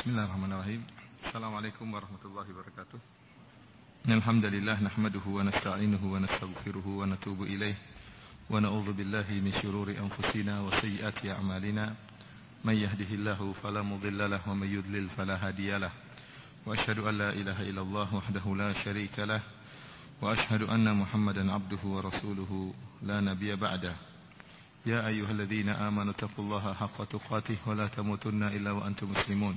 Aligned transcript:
Bismillahirrahmanirrahim. 0.00 0.80
Assalamualaikum 1.28 1.84
warahmatullahi 1.92 2.48
wabarakatuh. 2.56 2.96
Alhamdulillah 4.08 4.80
nahmaduhu 4.80 5.36
wa 5.36 5.44
nasta'inuhu 5.44 6.16
wa 6.16 6.24
nastaghfiruhu 6.24 7.04
wa 7.04 7.04
natubu 7.04 7.44
ilaih 7.44 7.76
wa 8.48 8.64
na'udzu 8.64 8.96
billahi 8.96 9.44
min 9.44 9.52
shururi 9.60 10.00
anfusina 10.00 10.64
wa 10.64 10.72
sayyiati 10.80 11.28
a'malina. 11.28 11.92
Man 12.64 12.80
yahdihillahu 12.80 13.52
fala 13.60 13.84
mudilla 13.84 14.24
lahu 14.24 14.48
wa 14.48 14.64
man 14.64 14.72
yudlil 14.72 15.12
fala 15.12 15.36
hadiyalah. 15.36 15.92
Wa 16.64 16.80
asyhadu 16.80 17.04
an 17.04 17.20
la 17.20 17.30
ilaha 17.36 17.60
illallah 17.60 18.08
wahdahu 18.08 18.56
la 18.56 18.72
syarika 18.80 19.28
lah 19.28 19.44
wa 20.16 20.32
asyhadu 20.32 20.64
anna 20.72 20.96
Muhammadan 20.96 21.52
abduhu 21.52 22.00
wa 22.00 22.08
rasuluhu 22.08 22.72
la 23.04 23.20
nabiyya 23.20 23.60
ba'dah. 23.60 24.08
يا 24.80 25.04
أيها 25.12 25.28
الذين 25.36 25.68
آمنوا 25.76 26.16
اتقوا 26.16 26.40
الله 26.40 26.64
حق 26.72 26.98
تقاته 27.04 27.56
ولا 27.68 27.92
تموتن 27.92 28.42
إلا 28.48 28.80
وأنتم 28.80 29.12
مسلمون 29.12 29.56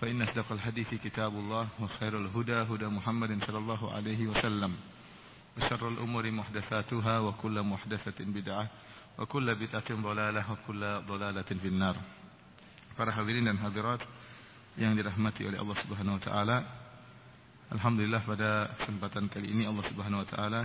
فإن 0.00 0.22
أصدق 0.22 0.52
الحديث 0.52 0.94
كتاب 0.94 1.32
الله 1.32 1.68
وخير 1.80 2.18
الهدى 2.18 2.52
هدى 2.52 2.86
محمد 2.86 3.44
صلى 3.44 3.58
الله 3.58 3.82
عليه 3.92 4.26
وسلم 4.26 4.72
وشر 5.56 5.88
الأمور 5.88 6.30
محدثاتها 6.30 7.18
وكل 7.18 7.62
محدثة 7.62 8.18
بدعة 8.20 8.68
وكل 9.18 9.54
بدعة 9.54 9.88
ضلالة 9.90 10.42
وكل 10.52 10.82
ضلالة 11.08 11.50
في 11.62 11.68
النار 11.68 11.96
Para 12.96 13.12
hadirin 13.12 13.44
dan 13.44 13.60
hadirat 13.60 14.00
yang 14.80 14.96
dirahmati 14.96 15.44
oleh 15.44 15.60
Allah 15.60 15.76
Subhanahu 15.84 16.16
wa 16.16 16.22
taala. 16.24 16.58
Alhamdulillah 17.68 18.24
pada 18.24 18.72
kesempatan 18.80 19.28
kali 19.28 19.52
ini 19.52 19.68
Allah 19.68 19.84
Subhanahu 19.84 20.24
wa 20.24 20.28
taala 20.32 20.64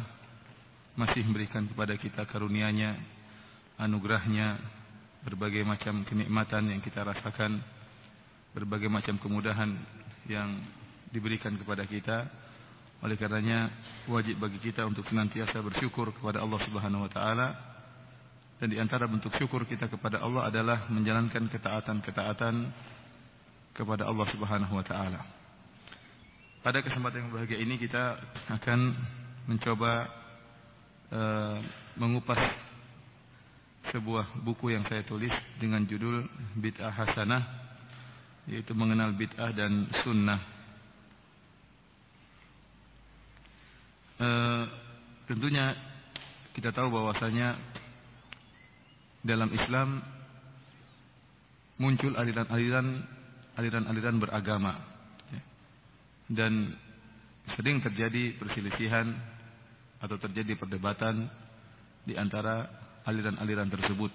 masih 0.96 1.28
memberikan 1.28 1.68
kepada 1.68 1.92
kita 2.00 2.24
karunia-Nya, 2.24 2.96
anugerahnya, 3.76 4.64
berbagai 5.28 5.68
macam 5.68 6.08
kenikmatan 6.08 6.72
yang 6.72 6.80
kita 6.80 7.04
rasakan, 7.04 7.60
berbagai 8.57 8.89
macam 8.89 9.21
kemudahan 9.21 9.69
yang 10.25 10.49
diberikan 11.13 11.53
kepada 11.61 11.85
kita. 11.85 12.25
Oleh 13.05 13.21
karenanya 13.21 13.69
wajib 14.09 14.41
bagi 14.41 14.57
kita 14.57 14.89
untuk 14.89 15.05
senantiasa 15.05 15.61
bersyukur 15.61 16.17
kepada 16.17 16.41
Allah 16.41 16.57
Subhanahu 16.65 17.05
wa 17.05 17.11
taala. 17.13 17.49
Dan 18.57 18.73
di 18.73 18.81
antara 18.81 19.05
bentuk 19.05 19.37
syukur 19.37 19.69
kita 19.69 19.85
kepada 19.93 20.25
Allah 20.25 20.49
adalah 20.49 20.89
menjalankan 20.89 21.45
ketaatan-ketaatan 21.53 22.73
kepada 23.77 24.09
Allah 24.09 24.27
Subhanahu 24.33 24.73
wa 24.73 24.81
taala. 24.81 25.21
Pada 26.65 26.81
kesempatan 26.81 27.29
yang 27.29 27.31
bahagia 27.37 27.61
ini 27.61 27.77
kita 27.77 28.17
akan 28.49 28.97
mencoba 29.45 30.09
uh, 31.13 31.61
mengupas 32.01 32.41
sebuah 33.93 34.41
buku 34.43 34.73
yang 34.75 34.83
saya 34.89 35.05
tulis 35.05 35.31
dengan 35.61 35.85
judul 35.85 36.27
Bid'ah 36.59 36.91
Hasanah 36.91 37.56
yaitu 38.47 38.73
mengenal 38.75 39.11
bid'ah 39.15 39.51
dan 39.55 39.91
sunnah. 40.07 40.41
E, 44.17 44.29
tentunya 45.29 45.75
kita 46.55 46.73
tahu 46.73 46.89
bahwasanya 46.89 47.59
dalam 49.27 49.51
Islam 49.51 50.01
muncul 51.77 52.15
aliran-aliran 52.17 53.05
aliran-aliran 53.59 54.17
beragama 54.17 54.97
dan 56.27 56.75
sering 57.55 57.79
terjadi 57.79 58.35
perselisihan 58.39 59.07
atau 60.03 60.19
terjadi 60.19 60.59
perdebatan 60.59 61.31
di 62.03 62.19
antara 62.19 62.67
aliran-aliran 63.07 63.71
tersebut. 63.71 64.11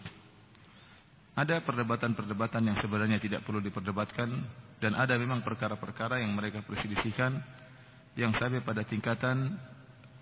Ada 1.31 1.63
perdebatan-perdebatan 1.63 2.67
yang 2.67 2.77
sebenarnya 2.83 3.15
tidak 3.17 3.47
perlu 3.47 3.63
diperdebatkan 3.63 4.29
dan 4.83 4.91
ada 4.99 5.15
memang 5.15 5.39
perkara-perkara 5.39 6.19
yang 6.19 6.35
mereka 6.35 6.59
perselisihkan 6.59 7.39
yang 8.19 8.35
sampai 8.35 8.59
pada 8.59 8.83
tingkatan 8.83 9.55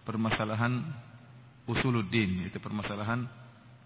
permasalahan 0.05 0.85
usuluddin 1.65 2.45
yaitu 2.45 2.61
permasalahan 2.61 3.25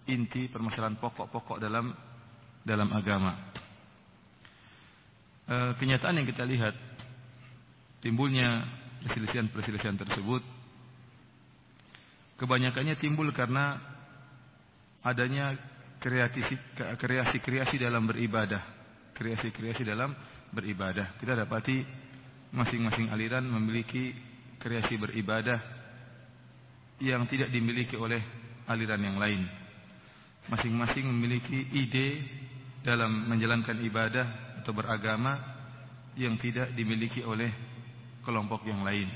inti 0.04 0.52
permasalahan 0.52 1.00
pokok-pokok 1.00 1.56
dalam 1.56 1.96
dalam 2.60 2.92
agama. 2.92 3.32
E, 5.48 5.56
kenyataan 5.80 6.20
yang 6.20 6.28
kita 6.28 6.44
lihat 6.44 6.76
timbulnya 8.04 8.68
perselisihan-perselisihan 9.04 9.96
tersebut 9.96 10.44
kebanyakannya 12.36 12.96
timbul 13.00 13.28
karena 13.32 13.80
adanya 15.04 15.56
kreasi-kreasi 16.04 17.80
dalam 17.80 18.04
beribadah. 18.04 18.60
Kreasi-kreasi 19.16 19.88
dalam 19.88 20.12
beribadah. 20.52 21.16
Kita 21.16 21.32
dapati 21.32 21.80
masing-masing 22.52 23.08
aliran 23.08 23.48
memiliki 23.48 24.12
kreasi 24.60 25.00
beribadah 25.00 25.58
yang 27.00 27.24
tidak 27.26 27.48
dimiliki 27.48 27.96
oleh 27.96 28.20
aliran 28.68 29.00
yang 29.00 29.16
lain. 29.16 29.42
Masing-masing 30.52 31.08
memiliki 31.08 31.72
ide 31.72 32.20
dalam 32.84 33.24
menjalankan 33.32 33.80
ibadah 33.80 34.26
atau 34.60 34.76
beragama 34.76 35.40
yang 36.20 36.36
tidak 36.36 36.76
dimiliki 36.76 37.24
oleh 37.24 37.48
kelompok 38.20 38.68
yang 38.68 38.84
lain. 38.84 39.08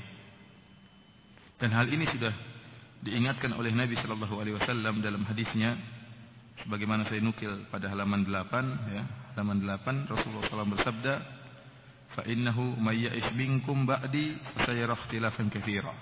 Dan 1.59 1.69
hal 1.75 1.85
ini 1.91 2.09
sudah 2.09 2.33
diingatkan 2.99 3.55
oleh 3.55 3.71
Nabi 3.71 3.95
sallallahu 3.95 4.35
alaihi 4.41 4.57
wasallam 4.57 4.99
dalam 4.99 5.23
hadisnya 5.23 5.98
sebagaimana 6.65 7.07
saya 7.07 7.23
nukil 7.23 7.67
pada 7.71 7.91
halaman 7.91 8.25
8 8.27 8.95
ya. 8.95 9.03
Halaman 9.35 9.63
8 9.63 10.09
Rasulullah 10.11 10.43
SAW 10.51 10.73
bersabda 10.75 11.13
fa 12.17 12.21
innahu 12.25 12.75
may 12.81 13.05
ya'ish 13.07 13.31
minkum 13.37 13.85
ba'di 13.85 14.35
sayara 14.65 14.97
ikhtilafan 14.97 15.47
katsira. 15.47 15.93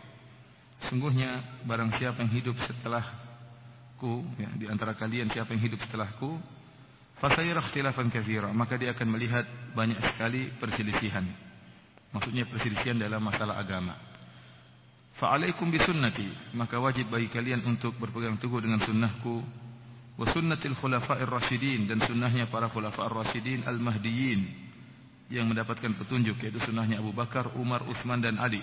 Sungguhnya 0.89 1.61
barang 1.65 1.97
siapa 1.97 2.21
yang 2.25 2.31
hidup 2.33 2.55
setelahku 2.63 4.25
ya 4.37 4.49
di 4.57 4.65
antara 4.69 4.93
kalian 4.93 5.29
siapa 5.33 5.53
yang 5.53 5.63
hidup 5.67 5.81
setelahku 5.85 6.37
fa 7.21 7.33
sayara 7.33 7.61
ikhtilafan 7.65 8.09
katsira 8.13 8.49
maka 8.53 8.77
dia 8.77 8.93
akan 8.93 9.07
melihat 9.13 9.45
banyak 9.77 9.99
sekali 10.13 10.49
perselisihan. 10.57 11.25
Maksudnya 12.15 12.47
perselisihan 12.47 12.95
dalam 12.97 13.19
masalah 13.19 13.59
agama. 13.59 14.07
Fa'alaikum 15.17 15.73
bisunnati 15.73 16.29
Maka 16.53 16.77
wajib 16.77 17.09
bagi 17.09 17.27
kalian 17.33 17.65
untuk 17.65 17.97
berpegang 17.97 18.37
teguh 18.37 18.61
dengan 18.61 18.79
sunnahku 18.85 19.41
Wa 20.17 20.25
sunnatil 20.33 20.73
khulafa'ir 20.81 21.29
rasyidin 21.29 21.85
Dan 21.85 22.01
sunnahnya 22.01 22.49
para 22.49 22.73
khulafa'ir 22.73 23.13
rasyidin 23.13 23.59
al-mahdiyin 23.69 24.41
Yang 25.29 25.45
mendapatkan 25.53 25.93
petunjuk 25.93 26.41
Yaitu 26.41 26.57
sunnahnya 26.65 26.97
Abu 26.97 27.13
Bakar, 27.13 27.53
Umar, 27.53 27.85
Uthman 27.85 28.19
dan 28.19 28.41
Ali. 28.41 28.59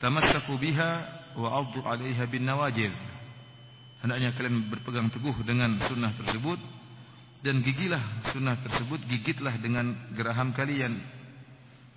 Tamassaku 0.00 0.56
biha 0.56 0.90
Wa 1.36 1.60
abdu 1.60 1.84
alaiha 1.84 2.24
bin 2.24 2.48
nawajir 2.48 2.90
Hendaknya 4.00 4.32
kalian 4.32 4.72
berpegang 4.72 5.12
teguh 5.12 5.36
dengan 5.44 5.76
sunnah 5.84 6.16
tersebut 6.16 6.56
Dan 7.44 7.60
gigilah 7.60 8.32
sunnah 8.32 8.56
tersebut 8.64 9.04
Gigitlah 9.04 9.60
dengan 9.60 9.92
geraham 10.16 10.56
kalian. 10.56 11.20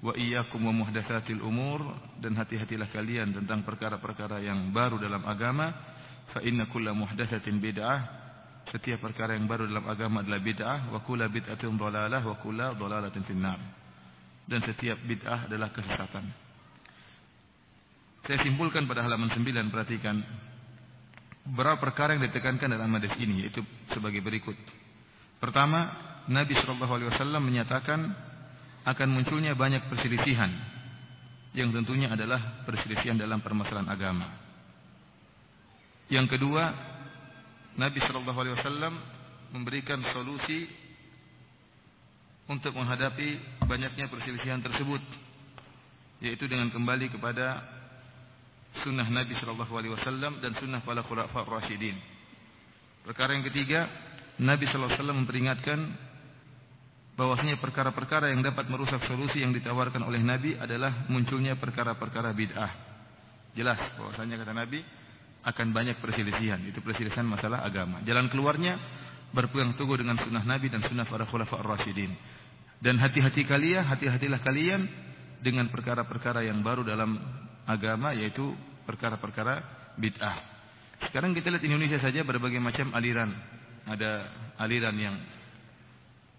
Wa 0.03 0.11
iyyakum 0.19 0.59
wa 0.67 0.75
muhdatsatil 0.83 1.39
umur 1.39 1.79
dan 2.19 2.35
hati-hatilah 2.35 2.91
kalian 2.91 3.31
tentang 3.31 3.63
perkara-perkara 3.63 4.43
yang 4.43 4.75
baru 4.75 4.99
dalam 4.99 5.23
agama. 5.23 5.71
Fa 6.35 6.43
inna 6.43 6.67
kulla 6.67 6.91
muhdatsatin 6.91 7.55
bid'ah 7.55 8.22
setiap 8.71 9.03
perkara 9.03 9.35
yang 9.35 9.49
baru 9.49 9.67
dalam 9.67 9.83
agama 9.83 10.23
adalah 10.23 10.39
bid'ah 10.39 10.91
wa 10.91 10.99
kullu 11.03 11.27
bid'atin 11.27 11.75
dhalalah 11.75 12.21
wa 12.23 12.35
kullu 12.39 12.67
dhalalatin 12.79 13.23
finnar. 13.27 13.59
Dan 14.47 14.59
setiap 14.63 14.99
bid'ah 15.03 15.47
adalah 15.47 15.71
kesesatan. 15.71 16.25
Saya 18.23 18.39
simpulkan 18.39 18.87
pada 18.87 19.03
halaman 19.03 19.27
9 19.27 19.43
perhatikan. 19.67 20.15
Beberapa 21.43 21.91
perkara 21.91 22.15
yang 22.15 22.23
ditekankan 22.23 22.71
dalam 22.71 22.87
hadis 22.95 23.11
ini 23.19 23.43
yaitu 23.43 23.59
sebagai 23.91 24.23
berikut. 24.23 24.55
Pertama 25.43 25.91
Nabi 26.31 26.55
sallallahu 26.55 26.93
alaihi 26.95 27.11
wasallam 27.11 27.43
menyatakan 27.43 27.99
akan 28.87 29.07
munculnya 29.11 29.51
banyak 29.51 29.91
perselisihan 29.91 30.47
yang 31.51 31.75
tentunya 31.75 32.15
adalah 32.15 32.63
perselisihan 32.63 33.19
dalam 33.19 33.43
permasalahan 33.43 33.91
agama. 33.91 34.27
Yang 36.07 36.37
kedua, 36.37 36.92
Nabi 37.73 37.97
Shallallahu 38.01 38.39
Alaihi 38.39 38.55
Wasallam 38.61 38.93
memberikan 39.53 40.01
solusi 40.13 40.69
untuk 42.49 42.75
menghadapi 42.75 43.61
banyaknya 43.65 44.09
perselisihan 44.09 44.61
tersebut. 44.61 45.01
yaitu 46.23 46.47
dengan 46.47 46.71
kembali 46.71 47.11
kepada 47.11 47.59
sunnah 48.79 49.03
Nabi 49.11 49.35
Shallallahu 49.35 49.75
Alaihi 49.75 49.91
Wasallam 49.91 50.39
dan 50.39 50.55
sunnah 50.55 50.79
para 50.79 51.03
khulafa 51.03 51.43
rasyidin. 51.43 51.99
Perkara 53.03 53.35
yang 53.35 53.43
ketiga, 53.43 53.91
Nabi 54.39 54.63
Shallallahu 54.63 54.87
Alaihi 54.87 54.99
Wasallam 55.03 55.19
memperingatkan 55.27 55.79
bahwasanya 57.19 57.59
perkara-perkara 57.59 58.31
yang 58.31 58.39
dapat 58.39 58.71
merusak 58.71 59.03
solusi 59.05 59.43
yang 59.43 59.51
ditawarkan 59.51 60.01
oleh 60.07 60.23
Nabi 60.23 60.55
adalah 60.55 61.05
munculnya 61.11 61.59
perkara-perkara 61.59 62.31
bid'ah. 62.31 62.71
Jelas 63.53 63.77
bahwasanya 63.99 64.41
kata 64.41 64.55
Nabi 64.55 65.02
akan 65.43 65.75
banyak 65.75 65.99
perselisihan. 65.99 66.59
Itu 66.63 66.79
perselisihan 66.79 67.27
masalah 67.27 67.67
agama. 67.67 67.99
Jalan 68.07 68.31
keluarnya 68.31 68.79
berpegang 69.35 69.75
teguh 69.75 69.99
dengan 69.99 70.15
sunnah 70.15 70.43
Nabi 70.43 70.71
dan 70.71 70.81
sunnah 70.87 71.03
para 71.03 71.27
khulafa 71.27 71.59
ar-rasyidin. 71.59 72.11
Dan 72.79 72.99
hati-hati 72.99 73.43
kalian, 73.43 73.83
hati-hatilah 73.83 74.39
kalian 74.43 74.87
dengan 75.43 75.67
perkara-perkara 75.67 76.47
yang 76.47 76.63
baru 76.63 76.87
dalam 76.87 77.19
agama 77.67 78.15
yaitu 78.15 78.55
perkara-perkara 78.87 79.63
bid'ah. 79.99 80.51
Sekarang 81.07 81.35
kita 81.35 81.51
lihat 81.51 81.63
Indonesia 81.67 81.99
saja 81.99 82.23
berbagai 82.23 82.63
macam 82.63 82.95
aliran. 82.95 83.31
Ada 83.83 84.11
aliran 84.63 84.95
yang 84.95 85.15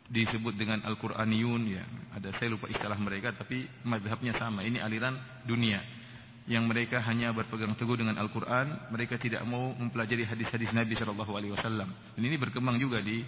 disebut 0.08 0.56
dengan 0.56 0.80
Al-Qur'aniyun 0.84 1.62
ya. 1.68 1.84
Ada 2.16 2.32
saya 2.40 2.56
lupa 2.56 2.72
istilah 2.72 2.96
mereka 2.96 3.36
tapi 3.36 3.68
mazhabnya 3.84 4.32
sama. 4.40 4.64
Ini 4.64 4.80
aliran 4.80 5.16
dunia 5.44 6.03
yang 6.44 6.68
mereka 6.68 7.00
hanya 7.00 7.32
berpegang 7.32 7.72
teguh 7.72 7.96
dengan 7.96 8.20
Al-Qur'an, 8.20 8.92
mereka 8.92 9.16
tidak 9.16 9.40
mau 9.48 9.72
mempelajari 9.72 10.28
hadis-hadis 10.28 10.70
Nabi 10.76 10.92
sallallahu 10.92 11.32
alaihi 11.32 11.52
wasallam. 11.56 11.88
Dan 12.16 12.22
ini 12.22 12.36
berkembang 12.36 12.76
juga 12.76 13.00
di 13.00 13.24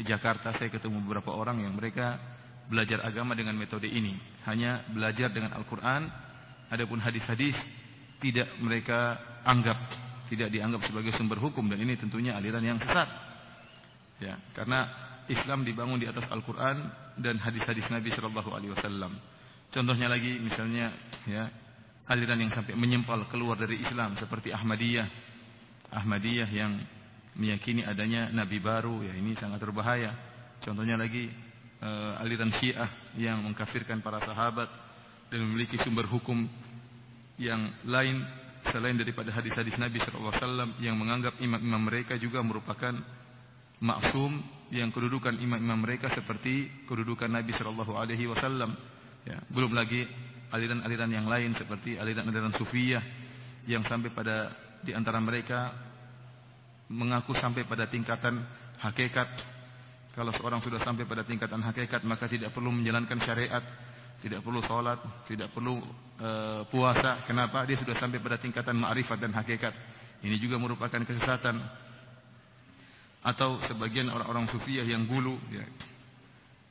Jakarta 0.00 0.56
saya 0.56 0.72
ketemu 0.72 1.04
beberapa 1.04 1.36
orang 1.36 1.60
yang 1.60 1.76
mereka 1.76 2.16
belajar 2.68 3.04
agama 3.04 3.36
dengan 3.36 3.56
metode 3.56 3.88
ini, 3.88 4.16
hanya 4.48 4.84
belajar 4.88 5.28
dengan 5.28 5.52
Al-Qur'an, 5.56 6.08
adapun 6.72 7.00
hadis-hadis 7.00 7.56
tidak 8.20 8.48
mereka 8.60 9.20
anggap 9.44 9.76
tidak 10.28 10.52
dianggap 10.52 10.84
sebagai 10.84 11.16
sumber 11.16 11.40
hukum 11.40 11.64
dan 11.72 11.80
ini 11.80 11.96
tentunya 11.96 12.36
aliran 12.36 12.60
yang 12.60 12.78
sesat. 12.78 13.08
Ya, 14.20 14.36
karena 14.52 14.88
Islam 15.30 15.64
dibangun 15.64 15.96
di 16.00 16.06
atas 16.08 16.28
Al-Quran 16.28 16.76
dan 17.18 17.40
hadis-hadis 17.40 17.88
Nabi 17.88 18.12
Shallallahu 18.12 18.50
Alaihi 18.52 18.72
Wasallam. 18.76 19.12
Contohnya 19.72 20.08
lagi 20.08 20.40
misalnya 20.40 20.92
ya 21.28 21.48
aliran 22.08 22.40
yang 22.40 22.52
sampai 22.56 22.72
menyempal 22.74 23.28
keluar 23.28 23.60
dari 23.60 23.78
Islam 23.84 24.16
seperti 24.16 24.48
Ahmadiyah, 24.50 25.08
Ahmadiyah 25.92 26.48
yang 26.48 26.72
meyakini 27.36 27.84
adanya 27.84 28.32
Nabi 28.32 28.58
baru 28.58 29.04
ya 29.04 29.14
ini 29.14 29.36
sangat 29.36 29.60
berbahaya. 29.60 30.10
Contohnya 30.58 30.98
lagi 30.98 31.30
uh, 31.84 32.18
aliran 32.18 32.50
Syiah 32.58 33.14
yang 33.14 33.44
mengkafirkan 33.46 34.02
para 34.02 34.18
sahabat 34.24 34.66
dan 35.30 35.44
memiliki 35.44 35.78
sumber 35.84 36.08
hukum 36.08 36.48
yang 37.38 37.70
lain 37.86 38.24
selain 38.74 38.98
daripada 38.98 39.30
hadis-hadis 39.30 39.78
Nabi 39.78 40.02
Shallallahu 40.02 40.34
Alaihi 40.34 40.42
Wasallam 40.42 40.70
yang 40.82 40.96
menganggap 40.98 41.38
imam-imam 41.38 41.82
mereka 41.86 42.18
juga 42.18 42.42
merupakan 42.42 42.90
maksum 43.78 44.42
yang 44.74 44.90
kedudukan 44.90 45.38
imam-imam 45.38 45.78
mereka 45.78 46.10
seperti 46.12 46.84
kedudukan 46.90 47.30
Nabi 47.30 47.54
Shallallahu 47.54 47.94
Alaihi 47.94 48.26
Wasallam. 48.26 48.74
Ya, 49.22 49.38
belum 49.52 49.76
lagi 49.76 50.08
aliran-aliran 50.52 51.10
yang 51.12 51.26
lain 51.28 51.52
seperti 51.56 52.00
aliran-aliran 52.00 52.54
Sufiyah 52.56 53.02
yang 53.68 53.84
sampai 53.84 54.08
pada 54.12 54.52
di 54.80 54.96
antara 54.96 55.20
mereka 55.20 55.74
mengaku 56.88 57.36
sampai 57.36 57.68
pada 57.68 57.84
tingkatan 57.88 58.40
hakikat. 58.80 59.28
Kalau 60.16 60.34
seorang 60.34 60.58
sudah 60.64 60.82
sampai 60.82 61.06
pada 61.06 61.22
tingkatan 61.22 61.62
hakikat 61.62 62.02
maka 62.02 62.26
tidak 62.26 62.50
perlu 62.50 62.74
menjalankan 62.74 63.20
syariat, 63.22 63.62
tidak 64.18 64.42
perlu 64.42 64.58
sholat, 64.66 64.98
tidak 65.30 65.52
perlu 65.54 65.78
e, 66.18 66.30
puasa. 66.72 67.22
Kenapa? 67.28 67.62
Dia 67.68 67.78
sudah 67.78 67.94
sampai 68.00 68.18
pada 68.18 68.40
tingkatan 68.40 68.74
ma'rifat 68.74 69.18
dan 69.20 69.30
hakikat. 69.36 69.74
Ini 70.26 70.34
juga 70.42 70.58
merupakan 70.58 70.98
kesesatan 70.98 71.54
atau 73.22 73.58
sebagian 73.66 74.10
orang-orang 74.10 74.46
sufiyah 74.50 74.86
yang 74.86 75.06
gulu 75.06 75.38
ya, 75.50 75.64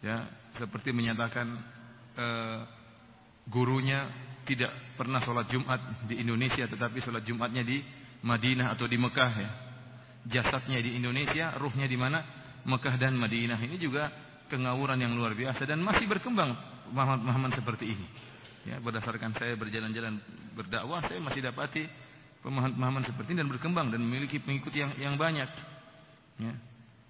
ya 0.03 0.18
seperti 0.56 0.95
menyatakan 0.95 1.47
eh, 2.15 2.59
gurunya 3.48 4.08
tidak 4.48 4.72
pernah 4.96 5.20
sholat 5.24 5.48
Jumat 5.52 6.08
di 6.08 6.20
Indonesia 6.24 6.64
tetapi 6.68 7.04
sholat 7.04 7.24
Jumatnya 7.28 7.64
di 7.64 7.84
Madinah 8.24 8.76
atau 8.76 8.88
di 8.88 8.98
Mekah 9.00 9.32
ya. 9.36 9.52
Jasadnya 10.28 10.84
di 10.84 11.00
Indonesia 11.00 11.56
ruhnya 11.56 11.88
di 11.88 11.96
mana? 11.96 12.20
Mekah 12.68 13.00
dan 13.00 13.16
Madinah. 13.16 13.56
Ini 13.64 13.80
juga 13.80 14.12
kengawuran 14.52 15.00
yang 15.00 15.16
luar 15.16 15.32
biasa 15.36 15.64
dan 15.64 15.80
masih 15.80 16.08
berkembang 16.08 16.52
pemahaman-pemahaman 16.92 17.52
seperti 17.56 17.96
ini. 17.96 18.08
Ya 18.68 18.84
berdasarkan 18.84 19.32
saya 19.40 19.56
berjalan-jalan 19.56 20.20
berdakwah 20.52 21.00
saya 21.08 21.24
masih 21.24 21.40
dapati 21.40 21.88
pemahaman-pemahaman 22.44 23.04
seperti 23.08 23.30
ini 23.32 23.40
dan 23.40 23.50
berkembang 23.52 23.88
dan 23.88 24.04
memiliki 24.04 24.44
pengikut 24.44 24.76
yang 24.76 24.92
yang 25.00 25.16
banyak. 25.16 25.48
Ya. 26.44 26.54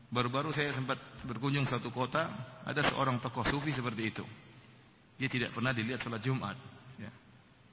Baru-baru 0.08 0.56
saya 0.56 0.72
sempat 0.72 1.02
berkunjung 1.28 1.68
satu 1.68 1.92
kota, 1.92 2.32
ada 2.64 2.80
seorang 2.88 3.20
tokoh 3.20 3.44
sufi 3.50 3.76
seperti 3.76 4.14
itu. 4.16 4.24
Dia 5.18 5.30
tidak 5.30 5.50
pernah 5.54 5.74
dilihat 5.74 6.02
sholat 6.06 6.22
Jumat. 6.22 6.58
Ya. 7.02 7.10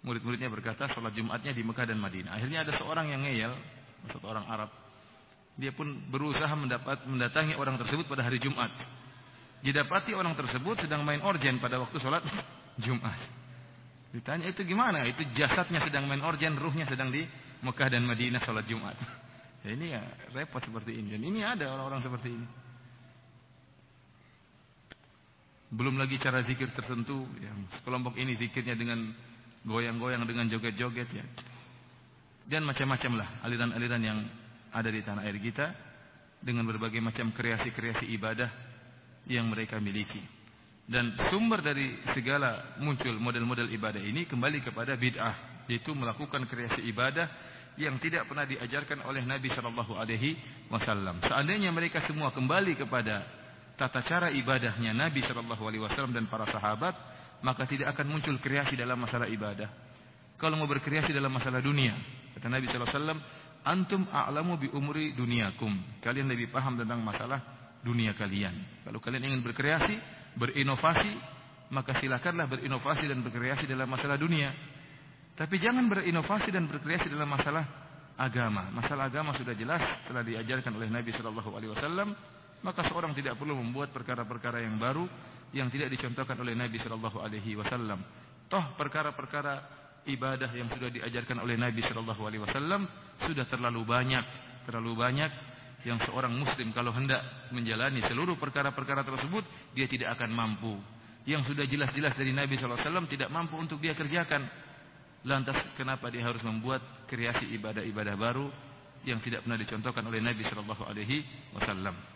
Murid-muridnya 0.05 0.49
berkata 0.49 0.89
sholat 0.93 1.13
Jumatnya 1.13 1.53
di 1.53 1.61
Mekah 1.61 1.85
dan 1.85 2.01
Madinah. 2.01 2.33
Akhirnya 2.33 2.65
ada 2.65 2.73
seorang 2.81 3.13
yang 3.13 3.21
ngeyel, 3.25 3.53
satu 4.09 4.25
orang 4.29 4.49
Arab. 4.49 4.71
Dia 5.55 5.71
pun 5.71 5.87
berusaha 6.11 6.51
mendapat 6.57 7.07
mendatangi 7.07 7.55
orang 7.55 7.79
tersebut 7.79 8.09
pada 8.09 8.27
hari 8.27 8.43
Jumat. 8.43 8.73
Didapati 9.63 10.13
orang 10.13 10.35
tersebut 10.35 10.83
sedang 10.85 11.07
main 11.07 11.23
organ 11.23 11.61
pada 11.63 11.79
waktu 11.79 11.97
sholat 12.01 12.25
Jumat. 12.81 13.17
Ditanya 14.11 14.51
itu 14.51 14.65
gimana? 14.67 15.05
Itu 15.07 15.23
jasadnya 15.35 15.85
sedang 15.85 16.11
main 16.11 16.23
organ, 16.25 16.59
ruhnya 16.59 16.89
sedang 16.89 17.13
di 17.13 17.23
Mekah 17.63 17.89
dan 17.93 18.03
Madinah 18.09 18.43
sholat 18.43 18.67
Jumat. 18.67 18.97
Ya 19.65 19.71
ini 19.73 19.87
ya 19.97 20.03
repot 20.37 20.61
seperti 20.61 21.01
ini. 21.01 21.17
Dan 21.17 21.23
ini 21.25 21.41
ada 21.41 21.73
orang-orang 21.73 22.05
seperti 22.05 22.29
ini. 22.35 22.47
Belum 25.73 25.97
lagi 25.97 26.21
cara 26.21 26.45
zikir 26.45 26.73
tertentu. 26.73 27.25
Yang 27.41 27.59
kelompok 27.85 28.19
ini 28.21 28.37
zikirnya 28.37 28.77
dengan 28.77 29.13
goyang-goyang, 29.65 30.25
dengan 30.29 30.49
joget-joget 30.49 31.09
ya. 31.13 31.25
Dan 32.45 32.69
macam-macam 32.69 33.25
lah 33.25 33.29
aliran-aliran 33.41 34.03
yang 34.05 34.19
ada 34.75 34.89
di 34.93 35.01
tanah 35.01 35.25
air 35.25 35.41
kita. 35.41 35.73
Dengan 36.45 36.69
berbagai 36.69 37.01
macam 37.01 37.33
kreasi-kreasi 37.33 38.13
ibadah 38.13 38.53
yang 39.29 39.49
mereka 39.49 39.81
miliki. 39.81 40.21
Dan 40.85 41.17
sumber 41.33 41.65
dari 41.65 41.97
segala 42.13 42.77
muncul 42.85 43.17
model-model 43.17 43.73
ibadah 43.73 44.03
ini 44.05 44.29
kembali 44.29 44.61
kepada 44.61 44.93
bid'ah. 45.01 45.65
Yaitu 45.65 45.97
melakukan 45.97 46.45
kreasi 46.45 46.85
ibadah 46.85 47.25
yang 47.81 47.99
tidak 47.99 48.31
pernah 48.31 48.47
diajarkan 48.47 49.03
oleh 49.09 49.25
Nabi 49.27 49.51
Wasallam. 50.71 51.25
Seandainya 51.25 51.71
mereka 51.75 52.05
semua 52.07 52.31
kembali 52.31 52.79
kepada 52.79 53.44
tata 53.75 54.01
cara 54.07 54.29
ibadahnya 54.31 54.95
Nabi 54.95 55.23
Shallallahu 55.23 55.63
Alaihi 55.67 55.83
Wasallam 55.83 56.15
dan 56.15 56.31
para 56.31 56.47
sahabat, 56.51 56.95
maka 57.43 57.67
tidak 57.69 57.95
akan 57.95 58.07
muncul 58.09 58.37
kreasi 58.39 58.79
dalam 58.79 58.99
masalah 58.99 59.29
ibadah. 59.29 59.69
Kalau 60.39 60.59
mau 60.59 60.67
berkreasi 60.67 61.15
dalam 61.15 61.31
masalah 61.31 61.63
dunia, 61.63 61.95
kata 62.39 62.47
Nabi 62.51 62.67
Shallallahu 62.71 62.91
Alaihi 62.91 63.01
Wasallam, 63.01 63.21
antum 63.65 64.03
a'lamu 64.11 64.61
bi 64.61 64.69
umri 64.71 65.17
duniakum. 65.17 66.03
Kalian 66.05 66.29
lebih 66.29 66.53
paham 66.53 66.77
tentang 66.77 67.01
masalah 67.01 67.41
dunia 67.85 68.17
kalian. 68.17 68.85
Kalau 68.85 68.99
kalian 69.01 69.33
ingin 69.33 69.41
berkreasi, 69.45 69.95
berinovasi, 70.37 71.13
maka 71.73 71.97
silakanlah 71.99 72.47
berinovasi 72.49 73.09
dan 73.09 73.21
berkreasi 73.25 73.65
dalam 73.69 73.89
masalah 73.89 74.17
dunia. 74.21 74.53
Tapi 75.35 75.59
jangan 75.59 75.91
berinovasi 75.91 76.55
dan 76.55 76.71
berkreasi 76.71 77.11
dalam 77.11 77.27
masalah 77.27 77.65
agama. 78.15 78.71
Masalah 78.71 79.11
agama 79.11 79.35
sudah 79.35 79.55
jelas 79.59 79.83
telah 80.07 80.23
diajarkan 80.23 80.73
oleh 80.79 80.87
Nabi 80.87 81.11
Shallallahu 81.11 81.51
Alaihi 81.59 81.73
Wasallam. 81.75 82.09
Maka 82.65 82.89
seorang 82.89 83.13
tidak 83.13 83.37
perlu 83.37 83.61
membuat 83.61 83.93
perkara-perkara 83.93 84.65
yang 84.65 84.81
baru 84.81 85.05
yang 85.53 85.69
tidak 85.69 85.93
dicontohkan 85.93 86.35
oleh 86.41 86.57
Nabi 86.57 86.81
Shallallahu 86.81 87.21
Alaihi 87.21 87.55
Wasallam. 87.61 88.01
Toh 88.49 88.65
perkara-perkara 88.81 89.85
ibadah 90.09 90.49
yang 90.57 90.73
sudah 90.73 90.89
diajarkan 90.89 91.45
oleh 91.45 91.61
Nabi 91.61 91.85
Shallallahu 91.85 92.23
Alaihi 92.25 92.43
Wasallam 92.43 92.89
sudah 93.21 93.45
terlalu 93.47 93.85
banyak, 93.85 94.25
terlalu 94.65 94.97
banyak 94.97 95.31
yang 95.85 96.01
seorang 96.09 96.33
Muslim 96.33 96.73
kalau 96.73 96.91
hendak 96.97 97.21
menjalani 97.53 98.01
seluruh 98.09 98.41
perkara-perkara 98.41 99.05
tersebut 99.05 99.45
dia 99.77 99.85
tidak 99.85 100.17
akan 100.17 100.33
mampu. 100.33 100.75
Yang 101.25 101.53
sudah 101.53 101.65
jelas-jelas 101.69 102.17
dari 102.17 102.33
Nabi 102.33 102.57
Shallallahu 102.57 102.81
Alaihi 102.81 102.89
Wasallam 102.89 103.09
tidak 103.09 103.29
mampu 103.29 103.55
untuk 103.61 103.77
dia 103.81 103.93
kerjakan. 103.93 104.45
Lantas 105.25 105.57
kenapa 105.77 106.13
dia 106.13 106.25
harus 106.25 106.41
membuat 106.45 106.85
kreasi 107.09 107.49
ibadah-ibadah 107.57 108.17
baru 108.17 108.49
yang 109.09 109.21
tidak 109.25 109.45
pernah 109.45 109.57
dicontohkan 109.57 110.05
oleh 110.05 110.21
Nabi 110.21 110.45
Shallallahu 110.45 110.85
Alaihi 110.85 111.25
Wasallam? 111.57 112.14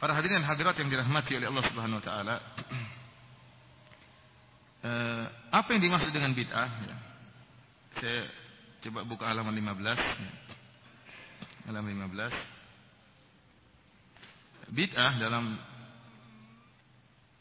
Para 0.00 0.16
hadirin 0.16 0.40
hadirat 0.40 0.80
yang 0.80 0.88
dirahmati 0.88 1.36
oleh 1.36 1.52
Allah 1.52 1.64
Subhanahu 1.68 2.00
Wa 2.00 2.06
Taala, 2.08 2.36
eh, 4.80 5.24
apa 5.52 5.68
yang 5.76 5.82
dimaksud 5.84 6.08
dengan 6.08 6.32
bid'ah? 6.32 6.70
Ya. 6.88 6.96
Saya 8.00 8.20
coba 8.80 9.04
buka 9.04 9.28
halaman 9.28 9.52
15. 9.52 10.00
Ya. 10.00 10.32
Halaman 11.68 12.00
15. 12.16 12.32
Bid'ah 14.72 15.20
dalam 15.20 15.60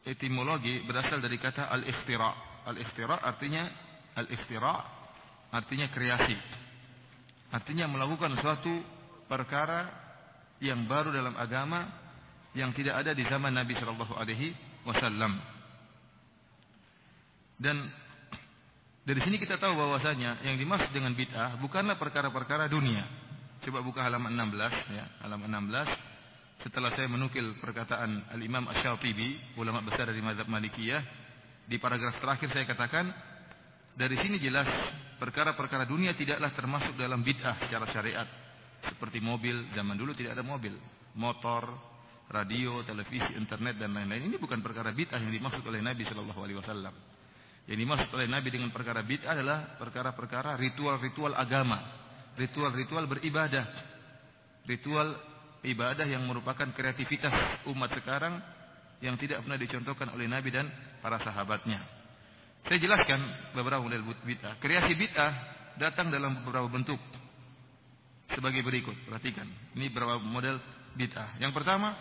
etimologi 0.03 0.83
berasal 0.83 1.23
dari 1.23 1.39
kata 1.39 1.71
al-ikhtira. 1.71 2.35
Al-ikhtira 2.67 3.23
artinya 3.23 3.71
al-ikhtira 4.19 4.83
artinya 5.55 5.87
kreasi. 5.95 6.35
Artinya 7.55 7.87
melakukan 7.87 8.35
suatu 8.35 8.83
perkara 9.31 9.87
yang 10.59 10.83
baru 10.91 11.15
dalam 11.15 11.39
agama 11.39 12.08
yang 12.58 12.74
tidak 12.74 13.01
ada 13.06 13.12
di 13.13 13.22
zaman 13.27 13.53
Nabi 13.53 13.77
Shallallahu 13.77 14.13
alaihi 14.18 14.53
wasallam. 14.86 15.38
Dan 17.60 17.75
dari 19.03 19.20
sini 19.25 19.36
kita 19.41 19.60
tahu 19.60 19.75
bahwasanya 19.75 20.41
yang 20.46 20.56
dimaksud 20.56 20.94
dengan 20.96 21.12
bid'ah 21.13 21.60
bukanlah 21.60 22.00
perkara-perkara 22.00 22.72
dunia. 22.72 23.03
Coba 23.60 23.84
buka 23.84 24.00
halaman 24.08 24.32
16 24.32 24.96
ya, 24.96 25.06
halaman 25.27 25.51
16. 25.51 26.63
Setelah 26.63 26.91
saya 26.96 27.08
menukil 27.08 27.56
perkataan 27.60 28.32
Al-Imam 28.36 28.68
Asy-Syafi'i, 28.68 29.56
ulama 29.60 29.79
besar 29.84 30.12
dari 30.12 30.20
mazhab 30.20 30.48
Malikiyah, 30.48 31.03
di 31.68 31.79
paragraf 31.79 32.20
terakhir 32.20 32.51
saya 32.51 32.65
katakan 32.68 33.12
dari 33.96 34.15
sini 34.20 34.39
jelas 34.39 34.68
perkara-perkara 35.20 35.84
dunia 35.84 36.15
tidaklah 36.15 36.51
termasuk 36.56 36.96
dalam 36.96 37.20
bid'ah 37.20 37.60
secara 37.68 37.86
syariat. 37.91 38.27
Seperti 38.79 39.20
mobil, 39.20 39.68
zaman 39.75 40.00
dulu 40.00 40.15
tidak 40.15 40.39
ada 40.39 40.44
mobil, 40.44 40.72
motor, 41.20 41.68
radio, 42.29 42.86
televisi, 42.86 43.33
internet 43.33 43.81
dan 43.81 43.89
lain-lain. 43.91 44.29
Ini 44.29 44.38
bukan 44.38 44.62
perkara 44.62 44.93
bid'ah 44.93 45.17
yang 45.17 45.33
dimaksud 45.33 45.65
oleh 45.65 45.81
Nabi 45.81 46.05
Shallallahu 46.05 46.39
alaihi 46.39 46.59
wasallam. 46.62 46.93
Yang 47.65 47.79
dimaksud 47.86 48.09
oleh 48.13 48.27
Nabi 48.29 48.50
dengan 48.53 48.69
perkara 48.69 49.01
bid'ah 49.01 49.33
adalah 49.33 49.77
perkara-perkara 49.81 50.57
ritual-ritual 50.62 51.33
agama, 51.33 51.81
ritual-ritual 52.38 53.09
beribadah. 53.09 53.65
Ritual 54.69 55.17
ibadah 55.65 56.05
yang 56.05 56.21
merupakan 56.29 56.69
kreativitas 56.69 57.33
umat 57.65 57.89
sekarang 57.98 58.38
yang 59.01 59.17
tidak 59.17 59.41
pernah 59.41 59.57
dicontohkan 59.57 60.13
oleh 60.13 60.29
Nabi 60.29 60.53
dan 60.53 60.69
para 61.01 61.17
sahabatnya. 61.17 61.81
Saya 62.67 62.77
jelaskan 62.77 63.19
beberapa 63.57 63.81
model 63.81 64.05
bid'ah. 64.05 64.62
Kreasi 64.62 64.93
bid'ah 64.93 65.31
datang 65.81 66.13
dalam 66.13 66.45
beberapa 66.45 66.69
bentuk. 66.69 67.00
Sebagai 68.29 68.62
berikut, 68.62 68.93
perhatikan. 69.09 69.50
Ini 69.74 69.89
beberapa 69.89 70.21
model 70.21 70.62
bid'ah. 70.93 71.41
Yang 71.41 71.55
pertama, 71.55 71.95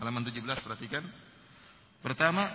halaman 0.00 0.24
17 0.24 0.42
perhatikan. 0.64 1.04
Pertama, 2.00 2.48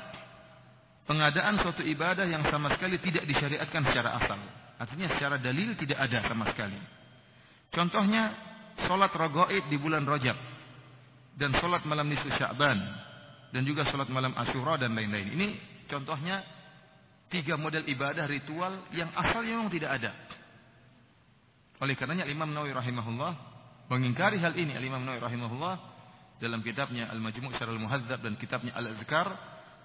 pengadaan 1.05 1.61
suatu 1.61 1.85
ibadah 1.85 2.25
yang 2.25 2.41
sama 2.49 2.73
sekali 2.73 2.97
tidak 2.97 3.29
disyariatkan 3.29 3.85
secara 3.85 4.17
asal. 4.17 4.39
Artinya 4.75 5.07
secara 5.15 5.37
dalil 5.39 5.77
tidak 5.77 6.01
ada 6.01 6.25
sama 6.25 6.49
sekali. 6.51 6.75
Contohnya 7.71 8.33
solat 8.83 9.13
rogoid 9.13 9.71
di 9.71 9.77
bulan 9.79 10.03
Rajab 10.03 10.35
dan 11.37 11.55
solat 11.61 11.85
malam 11.87 12.09
nisfu 12.11 12.27
Sya'ban 12.33 12.75
dan 13.55 13.61
juga 13.63 13.87
solat 13.87 14.11
malam 14.11 14.35
Ashura 14.35 14.75
dan 14.75 14.97
lain-lain. 14.97 15.31
Ini 15.31 15.47
contohnya 15.87 16.43
tiga 17.31 17.55
model 17.55 17.87
ibadah 17.87 18.27
ritual 18.27 18.91
yang 18.91 19.13
asalnya 19.15 19.55
memang 19.55 19.71
tidak 19.71 19.91
ada. 20.01 20.11
Oleh 21.83 21.95
karenanya 21.95 22.27
Imam 22.27 22.47
Nawawi 22.51 22.71
rahimahullah 22.71 23.31
mengingkari 23.91 24.39
hal 24.39 24.55
ini. 24.55 24.75
Imam 24.75 25.03
Nawawi 25.03 25.23
rahimahullah 25.23 25.94
dalam 26.39 26.59
kitabnya 26.59 27.07
Al-Majmu' 27.11 27.55
Syarah 27.55 27.71
Al-Muhadzab 27.71 28.19
dan 28.19 28.35
kitabnya 28.35 28.75
Al-Azkar 28.75 29.31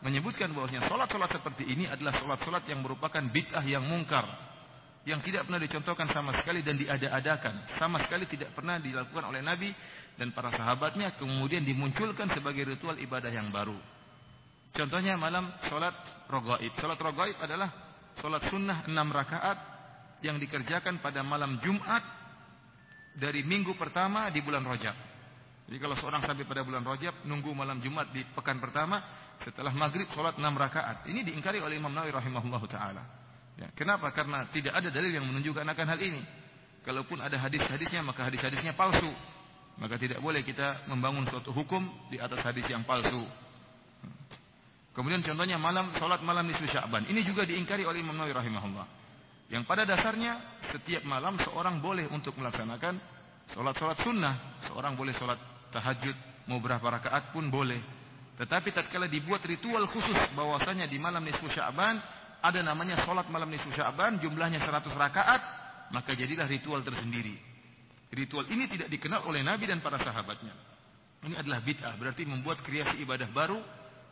menyebutkan 0.02 0.50
bahwasanya 0.50 0.88
salat-salat 0.88 1.30
seperti 1.30 1.68
ini 1.68 1.86
adalah 1.86 2.16
salat-salat 2.18 2.64
yang 2.66 2.80
merupakan 2.82 3.20
bid'ah 3.20 3.62
yang 3.62 3.84
mungkar 3.84 4.26
yang 5.08 5.24
tidak 5.24 5.48
pernah 5.48 5.60
dicontohkan 5.60 6.12
sama 6.12 6.36
sekali 6.36 6.60
dan 6.60 6.76
diada-adakan 6.76 7.72
sama 7.80 8.04
sekali 8.04 8.28
tidak 8.28 8.52
pernah 8.52 8.76
dilakukan 8.76 9.32
oleh 9.32 9.40
Nabi 9.40 9.72
dan 10.18 10.36
para 10.36 10.52
sahabatnya 10.52 11.16
kemudian 11.16 11.64
dimunculkan 11.64 12.28
sebagai 12.36 12.76
ritual 12.76 12.98
ibadah 13.00 13.32
yang 13.32 13.48
baru. 13.48 13.76
Contohnya 14.76 15.16
malam 15.16 15.48
salat 15.72 15.96
rogaib 16.28 16.72
salat 16.76 17.00
rogaib 17.00 17.36
adalah 17.40 17.72
salat 18.20 18.44
sunnah 18.52 18.84
enam 18.84 19.08
rakaat 19.08 19.58
yang 20.20 20.36
dikerjakan 20.36 21.00
pada 21.00 21.24
malam 21.24 21.56
Jumat 21.64 22.04
dari 23.16 23.40
minggu 23.40 23.74
pertama 23.80 24.28
di 24.28 24.44
bulan 24.44 24.62
Rajab 24.68 25.09
jadi 25.70 25.78
kalau 25.78 25.94
seorang 26.02 26.26
sampai 26.26 26.42
pada 26.42 26.66
bulan 26.66 26.82
Rajab 26.82 27.22
nunggu 27.30 27.54
malam 27.54 27.78
Jumat 27.78 28.10
di 28.10 28.26
pekan 28.34 28.58
pertama 28.58 28.98
setelah 29.46 29.70
maghrib 29.70 30.10
sholat 30.10 30.34
enam 30.34 30.58
rakaat. 30.58 31.06
Ini 31.06 31.22
diingkari 31.22 31.62
oleh 31.62 31.78
Imam 31.78 31.94
Nawawi 31.94 32.10
rahimahullah 32.10 32.62
taala. 32.66 33.02
Ya, 33.54 33.70
kenapa? 33.78 34.10
Karena 34.10 34.50
tidak 34.50 34.74
ada 34.74 34.90
dalil 34.90 35.14
yang 35.14 35.22
menunjukkan 35.30 35.62
akan 35.62 35.86
hal 35.94 36.00
ini. 36.02 36.26
Kalaupun 36.82 37.22
ada 37.22 37.38
hadis-hadisnya 37.38 38.02
maka 38.02 38.26
hadis-hadisnya 38.26 38.74
palsu. 38.74 39.14
Maka 39.78 39.94
tidak 39.94 40.18
boleh 40.18 40.42
kita 40.42 40.90
membangun 40.90 41.22
suatu 41.30 41.54
hukum 41.54 41.86
di 42.10 42.18
atas 42.18 42.42
hadis 42.42 42.66
yang 42.66 42.82
palsu. 42.82 43.22
Kemudian 44.90 45.22
contohnya 45.22 45.54
malam 45.54 45.94
sholat 46.02 46.18
malam 46.26 46.50
nisfu 46.50 46.66
Sya'ban. 46.66 47.06
Ini 47.06 47.22
juga 47.22 47.46
diingkari 47.46 47.86
oleh 47.86 48.02
Imam 48.02 48.18
Nawawi 48.18 48.34
rahimahullah. 48.34 48.86
Yang 49.54 49.62
pada 49.70 49.86
dasarnya 49.86 50.66
setiap 50.74 51.06
malam 51.06 51.38
seorang 51.46 51.78
boleh 51.78 52.10
untuk 52.10 52.34
melaksanakan 52.34 52.98
sholat-sholat 53.54 54.02
sunnah. 54.02 54.34
Seorang 54.66 54.98
boleh 54.98 55.14
sholat 55.14 55.49
tahajud 55.70 56.16
mau 56.50 56.58
berapa 56.58 56.82
rakaat 56.82 57.34
pun 57.34 57.46
boleh. 57.48 57.78
Tetapi 58.40 58.72
tatkala 58.72 59.04
dibuat 59.06 59.44
ritual 59.44 59.84
khusus 59.92 60.16
bahwasanya 60.32 60.88
di 60.88 60.96
malam 60.96 61.20
nisfu 61.20 61.46
Sya'ban 61.52 62.00
ada 62.40 62.60
namanya 62.64 63.04
salat 63.04 63.28
malam 63.28 63.52
nisfu 63.52 63.68
Sya'ban 63.70 64.16
jumlahnya 64.16 64.64
100 64.64 64.96
rakaat, 64.96 65.42
maka 65.92 66.16
jadilah 66.16 66.48
ritual 66.48 66.80
tersendiri. 66.80 67.36
Ritual 68.10 68.48
ini 68.50 68.66
tidak 68.66 68.88
dikenal 68.88 69.28
oleh 69.28 69.44
Nabi 69.44 69.68
dan 69.68 69.84
para 69.84 70.00
sahabatnya. 70.00 70.56
Ini 71.20 71.36
adalah 71.36 71.60
bid'ah, 71.60 71.94
berarti 72.00 72.24
membuat 72.24 72.64
kreasi 72.64 73.04
ibadah 73.04 73.28
baru 73.28 73.60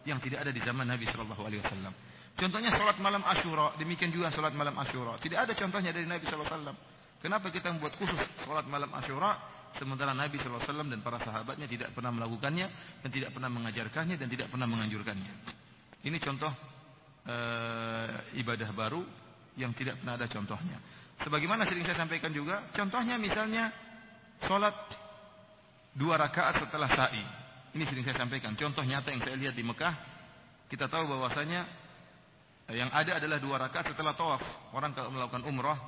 yang 0.04 0.20
tidak 0.20 0.44
ada 0.44 0.52
di 0.52 0.60
zaman 0.60 0.84
Nabi 0.84 1.08
Shallallahu 1.08 1.42
alaihi 1.42 1.64
wasallam. 1.64 1.96
Contohnya 2.38 2.70
salat 2.70 3.00
malam 3.02 3.24
Asyura, 3.26 3.74
demikian 3.80 4.14
juga 4.14 4.30
salat 4.30 4.54
malam 4.54 4.76
Asyura. 4.78 5.18
Tidak 5.18 5.34
ada 5.34 5.52
contohnya 5.56 5.90
dari 5.90 6.06
Nabi 6.06 6.28
Shallallahu 6.28 6.46
alaihi 6.46 6.60
wasallam. 6.62 6.76
Kenapa 7.18 7.50
kita 7.50 7.72
membuat 7.74 7.98
khusus 7.98 8.20
salat 8.44 8.68
malam 8.68 8.92
Asyura? 8.94 9.57
Sementara 9.78 10.10
Nabi 10.10 10.42
SAW 10.42 10.90
dan 10.90 10.98
para 11.06 11.22
sahabatnya 11.22 11.70
tidak 11.70 11.94
pernah 11.94 12.10
melakukannya 12.10 12.66
dan 12.98 13.10
tidak 13.14 13.30
pernah 13.30 13.46
mengajarkannya 13.46 14.18
dan 14.18 14.26
tidak 14.26 14.50
pernah 14.50 14.66
menganjurkannya. 14.66 15.32
Ini 16.02 16.18
contoh 16.18 16.50
e, 17.22 17.36
ibadah 18.42 18.74
baru 18.74 18.98
yang 19.54 19.70
tidak 19.78 20.02
pernah 20.02 20.18
ada 20.18 20.26
contohnya. 20.26 20.82
Sebagaimana 21.22 21.62
sering 21.70 21.86
saya 21.86 21.94
sampaikan 21.94 22.34
juga, 22.34 22.66
contohnya 22.74 23.22
misalnya 23.22 23.70
sholat 24.42 24.74
dua 25.94 26.18
rakaat 26.18 26.66
setelah 26.66 26.90
sa'i. 26.90 27.22
Ini 27.78 27.84
sering 27.86 28.02
saya 28.02 28.18
sampaikan. 28.18 28.58
Contoh 28.58 28.82
nyata 28.82 29.14
yang 29.14 29.22
saya 29.22 29.38
lihat 29.38 29.54
di 29.54 29.62
Mekah, 29.62 29.94
kita 30.66 30.90
tahu 30.90 31.06
bahwasanya 31.06 31.66
yang 32.74 32.90
ada 32.90 33.22
adalah 33.22 33.38
dua 33.38 33.62
rakaat 33.62 33.94
setelah 33.94 34.18
tawaf. 34.18 34.42
Orang 34.74 34.90
kalau 34.90 35.14
melakukan 35.14 35.46
umrah 35.46 35.78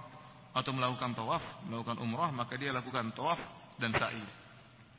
atau 0.54 0.70
melakukan 0.70 1.11
tawaf, 1.18 1.42
melakukan 1.66 1.99
umrah, 1.99 2.30
maka 2.30 2.54
dia 2.54 2.70
lakukan 2.70 3.11
tawaf 3.14 3.60
dan 3.80 3.96
sa'i. 3.96 4.20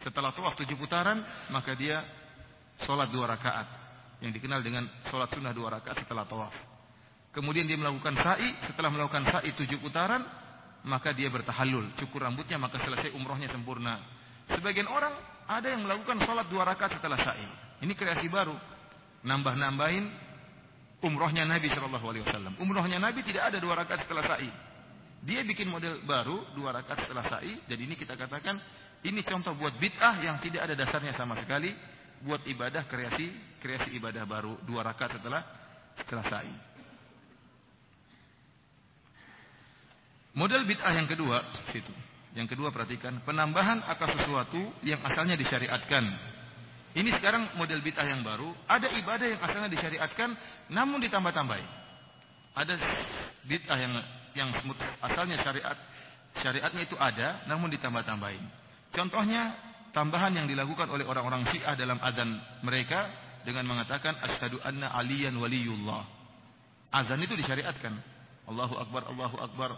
Setelah 0.01 0.33
tawaf 0.33 0.57
tujuh 0.57 0.73
putaran, 0.75 1.21
maka 1.53 1.77
dia 1.77 2.01
sholat 2.83 3.13
dua 3.13 3.29
rakaat. 3.29 3.67
Yang 4.21 4.41
dikenal 4.41 4.61
dengan 4.65 4.89
sholat 5.09 5.29
sunnah 5.33 5.53
dua 5.53 5.77
rakaat 5.77 6.01
setelah 6.01 6.25
tawaf. 6.25 6.53
Kemudian 7.31 7.63
dia 7.69 7.77
melakukan 7.77 8.17
sa'i, 8.17 8.49
setelah 8.67 8.89
melakukan 8.91 9.23
sa'i 9.29 9.53
tujuh 9.55 9.79
putaran, 9.79 10.25
maka 10.83 11.13
dia 11.13 11.29
bertahallul, 11.29 11.93
cukur 11.95 12.25
rambutnya, 12.25 12.57
maka 12.57 12.81
selesai 12.81 13.13
umrohnya 13.13 13.47
sempurna. 13.53 14.01
Sebagian 14.51 14.89
orang 14.89 15.13
ada 15.47 15.69
yang 15.69 15.85
melakukan 15.85 16.17
sholat 16.25 16.49
dua 16.49 16.65
rakaat 16.65 16.97
setelah 16.97 17.21
sa'i. 17.21 17.47
Ini 17.85 17.93
kreasi 17.93 18.27
baru. 18.27 18.57
Nambah-nambahin 19.21 20.05
umrohnya 21.05 21.45
Nabi 21.45 21.69
Shallallahu 21.69 22.05
Alaihi 22.09 22.23
Wasallam. 22.25 22.53
Umrohnya 22.57 22.97
Nabi 22.97 23.21
tidak 23.21 23.53
ada 23.53 23.57
dua 23.61 23.77
rakaat 23.77 24.05
setelah 24.05 24.25
sa'i. 24.25 24.49
Dia 25.21 25.45
bikin 25.45 25.69
model 25.69 26.01
baru 26.01 26.49
dua 26.57 26.73
rakaat 26.73 27.05
setelah 27.05 27.25
sa'i. 27.29 27.53
Jadi 27.69 27.81
ini 27.85 27.93
kita 27.93 28.17
katakan 28.17 28.57
ini 29.05 29.21
contoh 29.21 29.53
buat 29.53 29.77
bid'ah 29.77 30.17
yang 30.25 30.41
tidak 30.41 30.65
ada 30.65 30.73
dasarnya 30.73 31.13
sama 31.13 31.37
sekali. 31.37 31.69
Buat 32.21 32.45
ibadah 32.45 32.85
kreasi 32.85 33.33
kreasi 33.61 33.97
ibadah 33.97 34.25
baru 34.25 34.57
dua 34.65 34.81
rakaat 34.81 35.21
setelah 35.21 35.41
setelah 35.97 36.25
sa'i. 36.25 36.53
Model 40.33 40.65
bid'ah 40.65 40.93
yang 40.97 41.05
kedua 41.05 41.37
situ. 41.69 41.93
Yang 42.33 42.55
kedua 42.55 42.71
perhatikan 42.71 43.21
penambahan 43.21 43.83
akan 43.83 44.09
sesuatu 44.17 44.61
yang 44.81 45.03
asalnya 45.05 45.37
disyariatkan. 45.37 46.03
Ini 46.97 47.09
sekarang 47.19 47.55
model 47.61 47.79
bid'ah 47.85 48.09
yang 48.09 48.25
baru. 48.25 48.49
Ada 48.65 48.89
ibadah 48.97 49.27
yang 49.27 49.41
asalnya 49.43 49.69
disyariatkan 49.69 50.33
namun 50.73 50.97
ditambah-tambahi. 51.03 51.67
Ada 52.57 52.73
bid'ah 53.45 53.77
yang 53.79 53.93
yang 54.35 54.49
asalnya 55.03 55.39
syariat 55.43 55.77
syariatnya 56.39 56.81
itu 56.87 56.95
ada 56.95 57.43
namun 57.47 57.67
ditambah-tambahin. 57.71 58.43
Contohnya 58.95 59.55
tambahan 59.91 60.31
yang 60.35 60.47
dilakukan 60.47 60.87
oleh 60.87 61.03
orang-orang 61.03 61.47
Syiah 61.51 61.75
dalam 61.75 61.99
azan 61.99 62.39
mereka 62.63 63.11
dengan 63.43 63.67
mengatakan 63.67 64.15
asyhadu 64.19 64.59
anna 64.63 64.91
aliyan 64.95 65.35
waliyullah. 65.35 66.03
Azan 66.91 67.19
itu 67.23 67.35
disyariatkan. 67.35 67.95
Allahu 68.47 68.75
akbar 68.79 69.07
Allahu 69.07 69.37
akbar. 69.39 69.71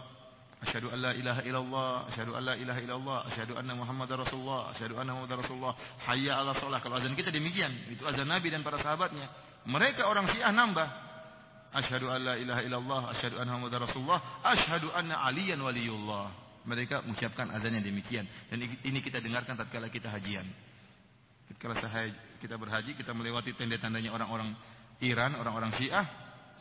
Asyhadu 0.64 0.88
an 0.88 0.98
la 1.04 1.12
ilaha 1.12 1.40
illallah, 1.44 1.92
asyhadu 2.08 2.32
an 2.32 2.42
la 2.42 2.54
ilaha 2.56 2.80
illallah, 2.80 3.18
asyhadu 3.28 3.52
anna 3.52 3.76
Muhammadar 3.76 4.16
Rasulullah, 4.24 4.72
asyhadu 4.72 4.96
anna 4.96 5.12
Muhammadar 5.12 5.44
Rasulullah. 5.44 5.76
Hayya 6.08 6.40
'ala 6.40 6.56
shalah. 6.56 6.80
Kalau 6.80 6.96
azan 6.96 7.12
kita 7.12 7.28
demikian, 7.28 7.68
itu 7.92 8.00
azan 8.08 8.24
Nabi 8.24 8.48
dan 8.48 8.64
para 8.64 8.80
sahabatnya. 8.80 9.28
Mereka 9.68 10.08
orang 10.08 10.24
Syiah 10.32 10.52
nambah 10.56 10.88
asyhadu 11.74 12.06
an 12.08 12.20
la 12.22 12.34
ilaha 12.38 12.60
illallah, 12.62 13.02
asyhadu 13.18 13.36
anna 13.42 13.58
muhammadar 13.58 13.90
rasulullah, 13.90 14.20
asyhadu 14.46 14.88
anna 14.94 15.18
aliyan 15.26 15.58
waliyullah. 15.58 16.30
Mereka 16.64 17.04
mengucapkan 17.04 17.52
azan 17.52 17.76
yang 17.76 17.84
demikian 17.84 18.24
dan 18.48 18.56
ini 18.62 18.98
kita 19.04 19.20
dengarkan 19.20 19.58
tatkala 19.58 19.92
kita 19.92 20.08
hajian. 20.08 20.48
Kalau 21.60 21.76
kita 22.40 22.56
berhaji, 22.56 22.96
kita 22.96 23.12
melewati 23.12 23.52
tenda-tendanya 23.52 24.16
orang-orang 24.16 24.56
Iran, 25.04 25.36
orang-orang 25.36 25.76
Syiah, 25.76 26.06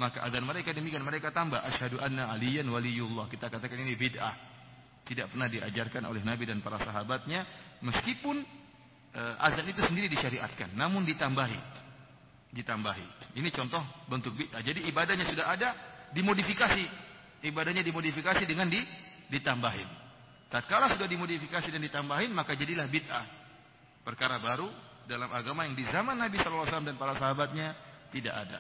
maka 0.02 0.26
azan 0.26 0.44
mereka 0.44 0.76
demikian, 0.76 1.06
mereka 1.06 1.32
tambah 1.32 1.62
asyhadu 1.62 2.02
anna 2.02 2.28
aliyan 2.34 2.68
waliyullah. 2.68 3.30
Kita 3.30 3.48
katakan 3.48 3.80
ini 3.80 3.96
bid'ah. 3.96 4.36
Tidak 5.04 5.36
pernah 5.36 5.52
diajarkan 5.52 6.08
oleh 6.08 6.24
Nabi 6.24 6.48
dan 6.48 6.64
para 6.64 6.80
sahabatnya, 6.80 7.44
meskipun 7.84 8.40
uh, 9.14 9.46
azan 9.52 9.68
itu 9.68 9.84
sendiri 9.84 10.08
disyariatkan, 10.08 10.72
namun 10.74 11.04
ditambahi. 11.04 11.83
Ditambahi. 12.54 13.34
Ini 13.42 13.50
contoh 13.50 13.82
bentuk 14.06 14.38
bid'ah. 14.38 14.62
Jadi 14.62 14.86
ibadahnya 14.86 15.26
sudah 15.26 15.50
ada, 15.50 15.70
dimodifikasi. 16.14 16.86
Ibadahnya 17.44 17.82
dimodifikasi 17.82 18.46
dengan 18.46 18.70
di, 18.70 18.80
ditambahin. 19.34 19.90
Tatkala 20.54 20.94
sudah 20.94 21.10
dimodifikasi 21.10 21.66
dan 21.74 21.82
ditambahin, 21.82 22.30
maka 22.30 22.54
jadilah 22.54 22.86
bid'ah. 22.86 23.26
Perkara 24.06 24.38
baru 24.38 24.70
dalam 25.10 25.34
agama 25.34 25.66
yang 25.66 25.74
di 25.74 25.84
zaman 25.90 26.14
Nabi 26.16 26.38
SAW 26.40 26.70
dan 26.86 26.96
para 26.96 27.18
sahabatnya 27.18 27.74
tidak 28.14 28.38
ada. 28.38 28.60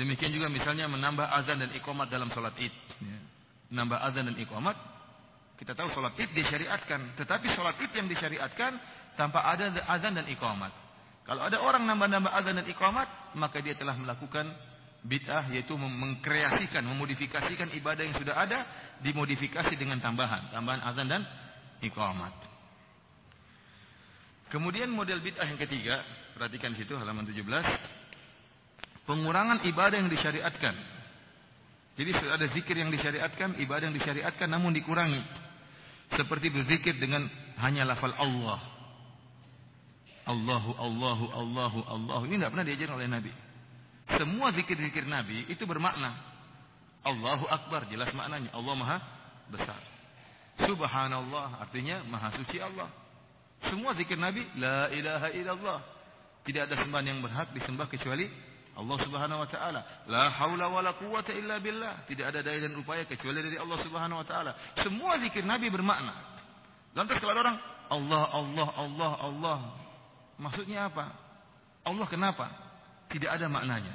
Demikian 0.00 0.32
juga 0.32 0.48
misalnya 0.48 0.88
menambah 0.88 1.28
azan 1.28 1.60
dan 1.60 1.76
iqamat 1.76 2.08
dalam 2.08 2.32
sholat 2.32 2.56
id. 2.56 2.72
Ya. 3.04 3.20
Menambah 3.68 3.98
azan 4.00 4.32
dan 4.32 4.36
iqamat. 4.40 4.76
Kita 5.60 5.76
tahu 5.76 5.92
sholat 5.92 6.16
id 6.16 6.32
disyariatkan. 6.32 7.20
Tetapi 7.20 7.52
sholat 7.52 7.76
id 7.76 7.92
yang 7.92 8.08
disyariatkan 8.08 8.80
tanpa 9.20 9.44
ada 9.44 9.68
azan 9.84 10.16
dan 10.16 10.24
iqamat. 10.32 10.72
Kalau 11.28 11.44
ada 11.44 11.60
orang 11.60 11.84
nambah-nambah 11.84 12.32
azan 12.32 12.56
dan 12.56 12.66
iqamat, 12.72 13.36
maka 13.36 13.60
dia 13.60 13.76
telah 13.76 13.92
melakukan 14.00 14.48
bid'ah 15.04 15.52
yaitu 15.52 15.76
mengkreasikan, 15.76 16.80
memodifikasikan 16.88 17.68
ibadah 17.76 18.00
yang 18.00 18.16
sudah 18.16 18.32
ada 18.40 18.64
dimodifikasi 19.04 19.76
dengan 19.76 20.00
tambahan, 20.00 20.48
tambahan 20.48 20.80
azan 20.88 21.04
dan 21.04 21.22
iqamat. 21.84 22.32
Kemudian 24.48 24.88
model 24.88 25.20
bid'ah 25.20 25.44
yang 25.44 25.60
ketiga, 25.60 26.00
perhatikan 26.32 26.72
situ 26.74 26.96
halaman 26.96 27.28
17. 27.28 27.44
Pengurangan 29.04 29.68
ibadah 29.68 30.00
yang 30.00 30.08
disyariatkan. 30.08 30.74
Jadi 31.94 32.10
sudah 32.16 32.40
ada 32.40 32.46
zikir 32.50 32.74
yang 32.80 32.88
disyariatkan, 32.88 33.60
ibadah 33.60 33.92
yang 33.92 33.96
disyariatkan 33.96 34.48
namun 34.48 34.72
dikurangi. 34.72 35.20
Seperti 36.16 36.50
berzikir 36.50 36.98
dengan 36.98 37.28
hanya 37.62 37.86
lafal 37.86 38.16
Allah. 38.18 38.69
Allahu, 40.30 40.70
Allahu, 40.78 41.26
Allahu, 41.34 41.80
Allahu. 41.90 42.22
Ini 42.30 42.38
tidak 42.38 42.50
pernah 42.54 42.66
diajarkan 42.70 42.96
oleh 43.02 43.10
Nabi. 43.10 43.32
Semua 44.14 44.46
zikir-zikir 44.54 45.04
Nabi 45.06 45.50
itu 45.50 45.66
bermakna. 45.66 46.14
Allahu 47.02 47.50
Akbar, 47.50 47.90
jelas 47.90 48.14
maknanya. 48.14 48.54
Allah 48.54 48.74
Maha 48.78 48.98
Besar. 49.50 49.80
Subhanallah, 50.62 51.58
artinya 51.58 52.06
Maha 52.06 52.30
Suci 52.38 52.62
Allah. 52.62 52.86
Semua 53.66 53.96
zikir 53.98 54.14
Nabi, 54.14 54.46
La 54.60 54.86
ilaha 54.94 55.28
illallah. 55.34 55.78
Tidak 56.46 56.62
ada 56.70 56.74
sembahan 56.78 57.06
yang 57.10 57.18
berhak 57.20 57.50
disembah 57.52 57.90
kecuali 57.90 58.30
Allah 58.78 58.96
Subhanahu 59.02 59.42
wa 59.44 59.48
taala. 59.50 59.80
La 60.06 60.30
haula 60.40 60.70
wala 60.70 60.94
quwata 60.96 61.34
illa 61.34 61.58
billah. 61.58 62.06
Tidak 62.06 62.24
ada 62.24 62.40
daya 62.40 62.64
dan 62.64 62.72
upaya 62.78 63.04
kecuali 63.04 63.42
dari 63.42 63.58
Allah 63.58 63.78
Subhanahu 63.82 64.22
wa 64.22 64.26
taala. 64.26 64.52
Semua 64.80 65.18
zikir 65.20 65.44
Nabi 65.44 65.68
bermakna. 65.68 66.14
Lantas 66.94 67.18
kalau 67.20 67.36
orang 67.36 67.58
Allah 67.90 68.22
Allah 68.32 68.68
Allah 68.78 69.12
Allah 69.20 69.58
maksudnya 70.40 70.88
apa? 70.88 71.12
Allah 71.84 72.06
kenapa? 72.08 72.46
Tidak 73.12 73.28
ada 73.28 73.46
maknanya. 73.46 73.94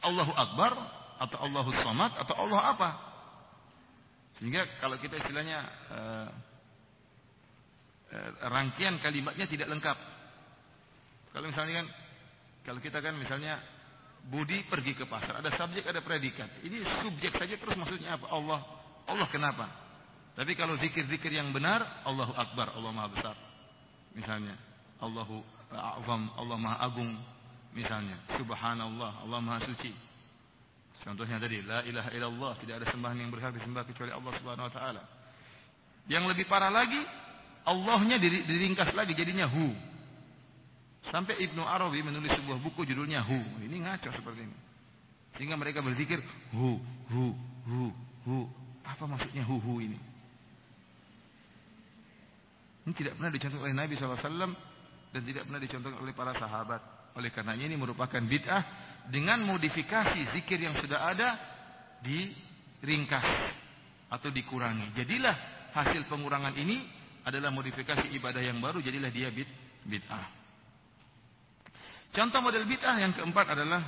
Allahu 0.00 0.32
Akbar 0.32 0.72
atau 1.20 1.38
Allahu 1.44 1.70
Samad 1.84 2.16
atau 2.16 2.34
Allah 2.36 2.60
apa? 2.72 2.90
Sehingga 4.40 4.64
kalau 4.80 4.96
kita 4.96 5.20
istilahnya 5.20 5.58
uh, 5.92 6.28
uh, 8.08 8.30
rangkaian 8.48 8.96
kalimatnya 9.04 9.44
tidak 9.44 9.68
lengkap. 9.68 9.98
Kalau 11.30 11.46
misalnya 11.46 11.84
kan 11.84 11.86
kalau 12.64 12.80
kita 12.80 12.98
kan 13.04 13.14
misalnya 13.16 13.60
Budi 14.20 14.68
pergi 14.68 14.92
ke 14.92 15.08
pasar, 15.08 15.40
ada 15.40 15.48
subjek, 15.56 15.88
ada 15.88 16.04
predikat. 16.04 16.60
Ini 16.60 16.84
subjek 17.00 17.32
saja 17.40 17.56
terus 17.56 17.76
maksudnya 17.76 18.20
apa? 18.20 18.28
Allah. 18.28 18.60
Allah 19.08 19.28
kenapa? 19.32 19.64
Tapi 20.36 20.52
kalau 20.54 20.76
zikir-zikir 20.76 21.32
yang 21.32 21.50
benar, 21.56 22.04
Allahu 22.04 22.36
Akbar, 22.36 22.72
Allah 22.76 22.92
Maha 22.92 23.08
Besar. 23.10 23.36
Misalnya, 24.12 24.54
Allahu 25.00 25.40
A'zam, 25.70 26.30
Allah 26.34 26.56
Maha 26.58 26.76
Agung. 26.82 27.14
Misalnya, 27.70 28.18
Subhanallah, 28.34 29.22
Allah 29.22 29.40
Maha 29.40 29.62
Suci. 29.62 29.94
Contohnya 31.00 31.40
tadi, 31.40 31.62
La 31.64 31.80
ilaha 31.86 32.10
illallah, 32.12 32.52
tidak 32.60 32.82
ada 32.82 32.86
sembahan 32.92 33.16
yang 33.16 33.30
berhak 33.32 33.56
disembah 33.56 33.86
kecuali 33.88 34.12
Allah 34.12 34.32
Subhanahu 34.36 34.68
Wa 34.68 34.74
Taala. 34.74 35.02
Yang 36.10 36.24
lebih 36.34 36.44
parah 36.50 36.68
lagi, 36.68 37.00
Allahnya 37.64 38.18
diringkas 38.20 38.92
lagi 38.92 39.14
jadinya 39.14 39.46
Hu. 39.48 39.72
Sampai 41.08 41.40
Ibnu 41.40 41.64
Arabi 41.64 42.04
menulis 42.04 42.28
sebuah 42.36 42.60
buku 42.60 42.84
judulnya 42.84 43.24
Hu. 43.24 43.38
Ini 43.64 43.76
ngaco 43.80 44.10
seperti 44.12 44.44
ini. 44.44 44.56
Sehingga 45.38 45.56
mereka 45.56 45.80
berzikir 45.80 46.20
Hu, 46.52 46.76
Hu, 47.08 47.24
Hu, 47.64 47.82
Hu. 48.26 48.38
Apa 48.84 49.06
maksudnya 49.08 49.46
Hu, 49.46 49.56
Hu 49.56 49.80
ini? 49.80 49.96
Ini 52.84 52.92
tidak 52.92 53.16
pernah 53.16 53.30
dicontoh 53.32 53.60
oleh 53.62 53.72
Nabi 53.72 53.94
SAW 53.96 54.69
dan 55.10 55.20
tidak 55.26 55.46
pernah 55.46 55.60
dicontoh 55.62 55.90
oleh 55.98 56.14
para 56.14 56.32
sahabat. 56.38 56.80
Oleh 57.18 57.34
karenanya 57.34 57.66
ini 57.66 57.74
merupakan 57.74 58.22
bid'ah 58.22 58.62
dengan 59.10 59.42
modifikasi 59.42 60.30
zikir 60.38 60.62
yang 60.62 60.78
sudah 60.78 61.10
ada 61.10 61.28
diringkas 62.02 63.26
atau 64.10 64.30
dikurangi. 64.30 64.94
Jadilah 64.94 65.34
hasil 65.74 66.06
pengurangan 66.06 66.54
ini 66.54 66.86
adalah 67.26 67.50
modifikasi 67.50 68.14
ibadah 68.14 68.42
yang 68.42 68.62
baru. 68.62 68.78
Jadilah 68.78 69.10
dia 69.10 69.34
bid'ah. 69.82 70.26
Contoh 72.14 72.40
model 72.42 72.66
bid'ah 72.66 72.96
yang 73.02 73.14
keempat 73.14 73.46
adalah 73.54 73.82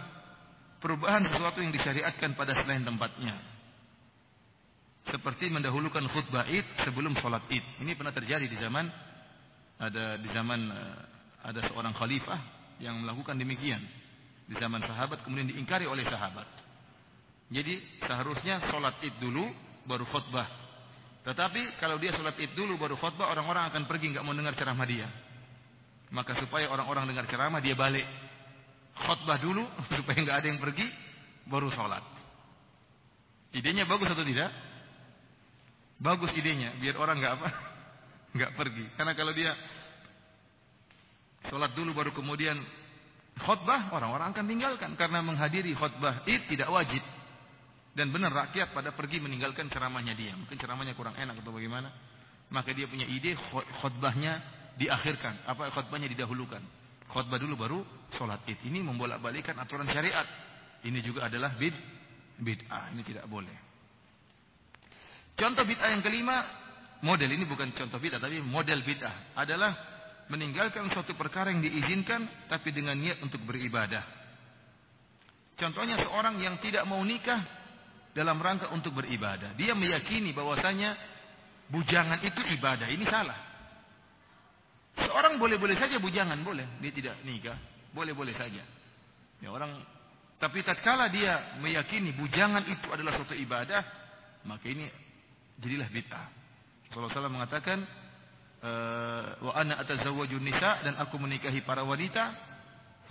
perubahan 0.83 1.27
sesuatu 1.31 1.63
yang 1.63 1.71
disyariatkan 1.71 2.35
pada 2.35 2.59
selain 2.59 2.83
tempatnya. 2.83 3.35
Seperti 5.03 5.51
mendahulukan 5.51 6.07
khutbah 6.11 6.47
Id 6.47 6.67
sebelum 6.87 7.15
sholat 7.19 7.43
Id. 7.51 7.83
Ini 7.83 7.99
pernah 7.99 8.15
terjadi 8.15 8.47
di 8.47 8.55
zaman 8.59 8.87
ada 9.83 10.15
di 10.15 10.31
zaman 10.31 10.61
eh, 10.71 11.12
ada 11.43 11.61
seorang 11.67 11.91
khalifah 11.95 12.39
yang 12.79 13.03
melakukan 13.03 13.35
demikian. 13.39 13.83
Di 14.47 14.55
zaman 14.59 14.83
sahabat 14.83 15.23
kemudian 15.27 15.51
diingkari 15.51 15.87
oleh 15.87 16.03
sahabat. 16.07 16.47
Jadi 17.53 17.79
seharusnya 18.01 18.65
sholat 18.71 18.97
Id 19.05 19.21
dulu 19.21 19.45
baru 19.85 20.09
khutbah. 20.09 20.49
Tetapi 21.23 21.79
kalau 21.79 22.01
dia 22.01 22.15
sholat 22.17 22.35
Id 22.39 22.57
dulu 22.57 22.81
baru 22.81 22.97
khutbah 22.97 23.31
orang-orang 23.31 23.69
akan 23.71 23.85
pergi 23.87 24.17
nggak 24.17 24.25
mau 24.25 24.35
dengar 24.35 24.57
ceramah 24.57 24.87
dia. 24.89 25.07
Maka 26.13 26.37
supaya 26.41 26.69
orang-orang 26.69 27.09
dengar 27.13 27.29
ceramah 27.29 27.61
dia 27.61 27.77
balik 27.77 28.05
khutbah 28.93 29.39
dulu 29.41 29.65
supaya 29.99 30.19
nggak 30.21 30.37
ada 30.43 30.47
yang 30.49 30.61
pergi 30.61 30.87
baru 31.49 31.69
sholat. 31.73 32.05
Idenya 33.53 33.85
bagus 33.85 34.09
atau 34.09 34.25
tidak? 34.25 34.51
Bagus 36.03 36.33
idenya 36.35 36.75
biar 36.83 36.99
orang 36.99 37.21
nggak 37.21 37.35
apa 37.37 37.49
nggak 38.37 38.53
pergi. 38.57 38.85
Karena 38.97 39.13
kalau 39.13 39.33
dia 39.37 39.53
sholat 41.51 41.73
dulu 41.75 41.97
baru 41.97 42.11
kemudian 42.15 42.59
khutbah 43.41 43.91
orang-orang 43.97 44.37
akan 44.37 44.45
tinggalkan 44.45 44.91
karena 44.95 45.25
menghadiri 45.25 45.73
khutbah 45.75 46.23
itu 46.29 46.55
tidak 46.55 46.69
wajib. 46.71 47.03
Dan 47.93 48.09
benar 48.09 48.33
rakyat 48.33 48.73
pada 48.73 48.97
pergi 48.97 49.21
meninggalkan 49.21 49.69
ceramahnya 49.69 50.17
dia. 50.17 50.33
Mungkin 50.33 50.57
ceramahnya 50.57 50.97
kurang 50.97 51.13
enak 51.13 51.45
atau 51.45 51.53
bagaimana. 51.53 51.93
Maka 52.49 52.73
dia 52.73 52.89
punya 52.89 53.05
ide 53.05 53.37
khutbahnya 53.85 54.41
diakhirkan, 54.81 55.45
apa 55.45 55.69
khutbahnya 55.77 56.09
didahulukan. 56.09 56.61
Khutbah 57.13 57.37
dulu 57.37 57.55
baru 57.61 57.79
sholat 58.17 58.49
id. 58.49 58.65
Ini 58.65 58.81
membolak-balikan 58.81 59.61
aturan 59.61 59.85
syariat. 59.93 60.25
Ini 60.81 61.05
juga 61.05 61.29
adalah 61.29 61.53
bid 61.61 61.77
bid'ah. 62.41 62.97
Ini 62.97 63.03
tidak 63.05 63.29
boleh. 63.29 63.53
Contoh 65.37 65.65
bid'ah 65.69 65.93
yang 65.93 66.01
kelima, 66.01 66.49
model 67.05 67.29
ini 67.29 67.45
bukan 67.45 67.77
contoh 67.77 68.01
bid'ah 68.01 68.21
tapi 68.21 68.41
model 68.41 68.81
bid'ah 68.81 69.37
adalah 69.37 69.92
meninggalkan 70.31 70.87
suatu 70.93 71.17
perkara 71.19 71.51
yang 71.51 71.63
diizinkan 71.65 72.47
tapi 72.47 72.71
dengan 72.71 72.95
niat 72.99 73.19
untuk 73.25 73.43
beribadah. 73.43 74.03
Contohnya 75.59 75.99
seorang 76.01 76.39
yang 76.43 76.59
tidak 76.59 76.83
mau 76.87 77.01
nikah 77.03 77.39
dalam 78.13 78.39
rangka 78.43 78.71
untuk 78.75 78.99
beribadah. 78.99 79.55
Dia 79.55 79.73
meyakini 79.73 80.35
bahwasanya 80.35 80.97
bujangan 81.71 82.21
itu 82.27 82.41
ibadah. 82.59 82.89
Ini 82.91 83.05
salah. 83.09 83.39
Seorang 84.93 85.41
boleh-boleh 85.41 85.77
saja 85.79 85.97
bujangan, 85.97 86.37
boleh. 86.45 86.67
Dia 86.85 86.93
tidak 86.93 87.17
nikah, 87.25 87.57
boleh-boleh 87.97 88.37
saja. 88.37 88.61
Ya 89.41 89.49
orang 89.49 89.73
tapi 90.43 90.59
tatkala 90.67 91.07
dia 91.07 91.55
meyakini 91.63 92.11
bujangan 92.19 92.67
itu 92.67 92.91
adalah 92.91 93.15
suatu 93.15 93.31
ibadah, 93.31 93.79
maka 94.43 94.67
ini 94.67 94.91
jadilah 95.63 95.87
bid'ah. 95.87 96.27
Rasulullah 96.91 97.15
SAW 97.15 97.31
mengatakan, 97.31 97.79
wa 99.43 99.53
ana 99.59 99.79
atazawwaju 99.83 100.39
nisa 100.39 100.87
dan 100.87 100.95
aku 101.03 101.19
menikahi 101.19 101.67
para 101.67 101.83
wanita 101.83 102.53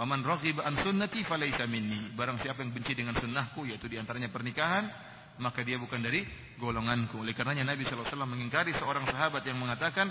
Faman 0.01 0.23
raghiba 0.23 0.63
an 0.63 0.81
sunnati 0.81 1.21
falaysa 1.27 1.67
minni. 1.67 2.09
Barang 2.15 2.39
siapa 2.39 2.63
yang 2.63 2.71
benci 2.71 2.95
dengan 2.95 3.13
sunnahku 3.13 3.67
yaitu 3.67 3.91
di 3.91 3.99
antaranya 3.99 4.31
pernikahan, 4.31 4.87
maka 5.37 5.61
dia 5.61 5.75
bukan 5.75 5.99
dari 5.99 6.23
golonganku. 6.57 7.21
Oleh 7.21 7.35
karenanya 7.35 7.75
Nabi 7.75 7.85
sallallahu 7.85 8.07
alaihi 8.07 8.15
wasallam 8.15 8.31
mengingkari 8.33 8.71
seorang 8.81 9.05
sahabat 9.05 9.43
yang 9.43 9.59
mengatakan, 9.59 10.07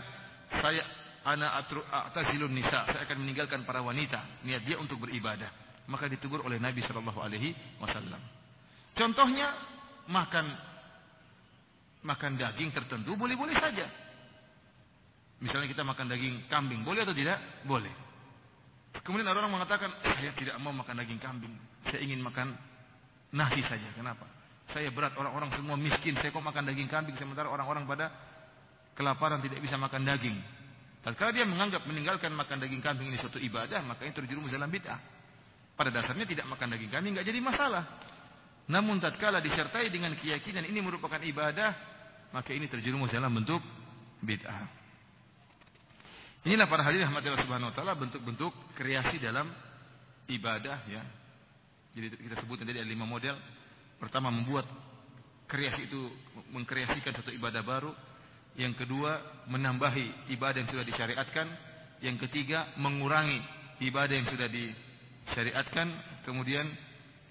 "Saya 0.62 0.84
ana 1.24 1.58
atazilun 1.58 2.52
nisa." 2.52 2.86
Saya 2.92 3.02
akan 3.08 3.18
meninggalkan 3.24 3.64
para 3.64 3.80
wanita, 3.80 4.44
niat 4.44 4.62
dia 4.68 4.76
untuk 4.76 5.00
beribadah. 5.02 5.48
Maka 5.88 6.06
ditegur 6.06 6.44
oleh 6.44 6.60
Nabi 6.60 6.84
sallallahu 6.84 7.18
alaihi 7.18 7.50
wasallam. 7.80 8.20
Contohnya 8.94 9.48
makan 10.06 10.44
makan 12.04 12.36
daging 12.36 12.70
tertentu 12.70 13.16
boleh-boleh 13.16 13.56
saja. 13.56 13.88
Misalnya 15.40 15.72
kita 15.72 15.82
makan 15.82 16.06
daging 16.12 16.46
kambing, 16.52 16.84
boleh 16.84 17.00
atau 17.00 17.16
tidak? 17.16 17.40
Boleh. 17.64 17.90
Kemudian 19.00 19.24
ada 19.24 19.40
orang 19.40 19.56
mengatakan, 19.56 19.88
saya 20.04 20.36
tidak 20.36 20.60
mau 20.60 20.74
makan 20.76 21.00
daging 21.00 21.16
kambing. 21.16 21.54
Saya 21.88 22.04
ingin 22.04 22.20
makan 22.20 22.52
nasi 23.32 23.64
saja. 23.64 23.88
Kenapa? 23.96 24.28
Saya 24.70 24.92
berat, 24.92 25.16
orang-orang 25.16 25.48
semua 25.56 25.80
miskin. 25.80 26.12
Saya 26.20 26.28
kok 26.28 26.44
makan 26.44 26.68
daging 26.68 26.92
kambing, 26.92 27.16
sementara 27.16 27.48
orang-orang 27.48 27.88
pada 27.88 28.12
kelaparan 28.92 29.40
tidak 29.40 29.64
bisa 29.64 29.80
makan 29.80 30.04
daging. 30.04 30.36
Kalau 31.00 31.32
dia 31.32 31.48
menganggap 31.48 31.88
meninggalkan 31.88 32.28
makan 32.36 32.60
daging 32.60 32.84
kambing 32.84 33.08
ini 33.08 33.16
suatu 33.16 33.40
ibadah, 33.40 33.80
maka 33.80 34.04
ini 34.04 34.12
terjerumus 34.12 34.52
dalam 34.52 34.68
bid'ah. 34.68 35.00
Pada 35.72 35.88
dasarnya 35.88 36.28
tidak 36.28 36.44
makan 36.44 36.76
daging 36.76 36.92
kambing 36.92 37.16
nggak 37.16 37.24
jadi 37.24 37.40
masalah. 37.40 37.84
Namun 38.68 39.00
tatkala 39.00 39.40
disertai 39.40 39.88
dengan 39.88 40.12
keyakinan 40.20 40.68
ini 40.68 40.84
merupakan 40.84 41.16
ibadah, 41.16 41.72
maka 42.36 42.52
ini 42.52 42.68
terjerumus 42.68 43.08
dalam 43.08 43.32
bentuk 43.32 43.64
bid'ah. 44.20 44.79
Inilah 46.40 46.66
para 46.72 46.80
hadirin 46.80 47.04
rahmatillah 47.04 47.44
subhanahu 47.44 47.68
wa 47.68 47.76
taala 47.76 47.92
bentuk-bentuk 48.00 48.52
kreasi 48.72 49.20
dalam 49.20 49.52
ibadah 50.24 50.88
ya. 50.88 51.02
Jadi 51.92 52.16
kita 52.16 52.40
sebutkan 52.40 52.64
tadi 52.64 52.80
ada 52.80 52.88
lima 52.88 53.04
model. 53.04 53.36
Pertama 54.00 54.32
membuat 54.32 54.64
kreasi 55.44 55.90
itu 55.90 56.08
mengkreasikan 56.54 57.12
satu 57.12 57.28
ibadah 57.34 57.60
baru. 57.60 57.92
Yang 58.56 58.86
kedua 58.86 59.44
menambahi 59.52 60.32
ibadah 60.32 60.64
yang 60.64 60.70
sudah 60.72 60.86
disyariatkan. 60.86 61.46
Yang 62.00 62.16
ketiga 62.24 62.72
mengurangi 62.80 63.36
ibadah 63.84 64.14
yang 64.16 64.28
sudah 64.32 64.48
disyariatkan. 64.48 65.86
Kemudian 66.24 66.64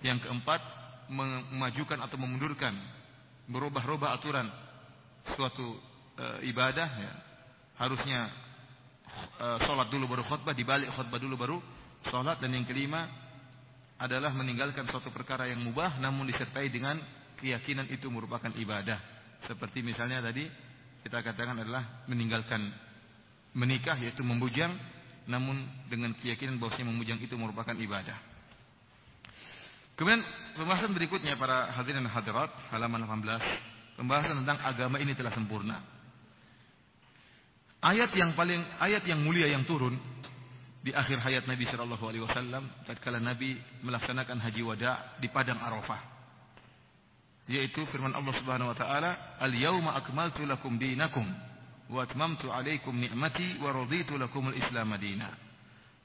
yang 0.05 0.21
keempat 0.21 0.61
memajukan 1.09 1.97
atau 1.97 2.21
memundurkan 2.21 2.77
berubah-ubah 3.49 4.21
aturan 4.21 4.45
suatu 5.33 5.81
e, 6.13 6.53
ibadah 6.53 6.89
ya. 6.93 7.13
Harusnya 7.79 8.29
uh, 9.39 9.57
sholat 9.63 9.87
dulu 9.91 10.05
baru 10.09 10.23
khutbah, 10.25 10.53
dibalik 10.55 10.89
khutbah 10.93 11.19
dulu 11.19 11.35
baru 11.35 11.57
sholat. 12.07 12.39
Dan 12.39 12.55
yang 12.55 12.65
kelima 12.65 13.07
adalah 13.99 14.31
meninggalkan 14.31 14.87
suatu 14.87 15.11
perkara 15.11 15.47
yang 15.51 15.59
mubah 15.59 15.99
namun 15.99 16.27
disertai 16.31 16.71
dengan 16.71 16.95
keyakinan 17.39 17.91
itu 17.91 18.07
merupakan 18.07 18.51
ibadah. 18.55 18.99
Seperti 19.47 19.83
misalnya 19.83 20.23
tadi 20.23 20.47
kita 21.03 21.23
katakan 21.23 21.63
adalah 21.63 22.03
meninggalkan 22.07 22.59
menikah 23.55 23.95
yaitu 23.99 24.23
membujang 24.23 24.71
namun 25.29 25.61
dengan 25.87 26.15
keyakinan 26.17 26.57
bahwasanya 26.57 26.89
memujang 26.89 27.19
itu 27.21 27.35
merupakan 27.37 27.75
ibadah. 27.75 28.17
Kemudian 29.99 30.23
pembahasan 30.55 30.95
berikutnya 30.95 31.35
para 31.35 31.75
hadirin 31.75 32.07
dan 32.07 32.11
hadirat 32.11 32.49
halaman 32.71 33.03
18 33.03 33.99
pembahasan 33.99 34.47
tentang 34.47 34.57
agama 34.63 34.95
ini 34.95 35.11
telah 35.11 35.35
sempurna. 35.35 35.98
Ayat 37.79 38.11
yang 38.11 38.35
paling 38.35 38.59
ayat 38.83 39.07
yang 39.07 39.23
mulia 39.23 39.47
yang 39.47 39.63
turun 39.63 39.95
di 40.83 40.91
akhir 40.91 41.19
hayat 41.23 41.43
Nabi 41.47 41.63
Shallallahu 41.67 42.05
Alaihi 42.07 42.23
Wasallam 42.27 42.63
tatkala 42.83 43.23
Nabi 43.23 43.55
melaksanakan 43.83 44.39
haji 44.39 44.61
wada 44.63 45.15
di 45.19 45.31
padang 45.31 45.59
Arafah. 45.63 45.99
Yaitu 47.49 47.81
firman 47.89 48.13
Allah 48.13 48.35
Subhanahu 48.35 48.75
Wa 48.75 48.77
Taala 48.77 49.11
Al 49.39 49.53
Yauma 49.55 49.95
Akmaltu 49.95 50.43
Lakum 50.43 50.75
Dinakum 50.75 51.25
wa 51.89 52.03
Atmamtu 52.03 52.51
Alaikum 52.51 52.93
Ni'mati 52.93 53.57
wa 53.63 53.73
Raditu 53.73 54.19
Lakum 54.19 54.51
Al 54.51 54.59
Islam 54.59 54.91
Madina 54.91 55.49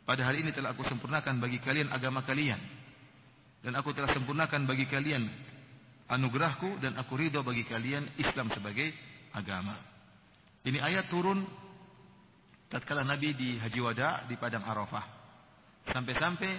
pada 0.05 0.21
hari 0.21 0.45
ini 0.45 0.53
telah 0.53 0.77
aku 0.77 0.85
sempurnakan 0.85 1.41
bagi 1.41 1.59
kalian 1.65 1.89
agama 1.89 2.21
kalian. 2.21 2.61
Dan 3.65 3.73
aku 3.81 3.97
telah 3.97 4.13
sempurnakan 4.13 4.69
bagi 4.69 4.85
kalian 4.85 5.25
anugerahku 6.13 6.85
dan 6.85 7.01
aku 7.01 7.17
ridho 7.17 7.41
bagi 7.41 7.65
kalian 7.65 8.05
Islam 8.21 8.53
sebagai 8.53 8.93
agama. 9.33 9.81
Ini 10.69 10.77
ayat 10.85 11.09
turun 11.09 11.41
tatkala 12.69 13.05
Nabi 13.05 13.35
di 13.35 13.57
Haji 13.61 13.81
Wada 13.81 14.25
di 14.29 14.35
padang 14.37 14.65
Arafah. 14.65 15.05
Sampai-sampai 15.91 16.53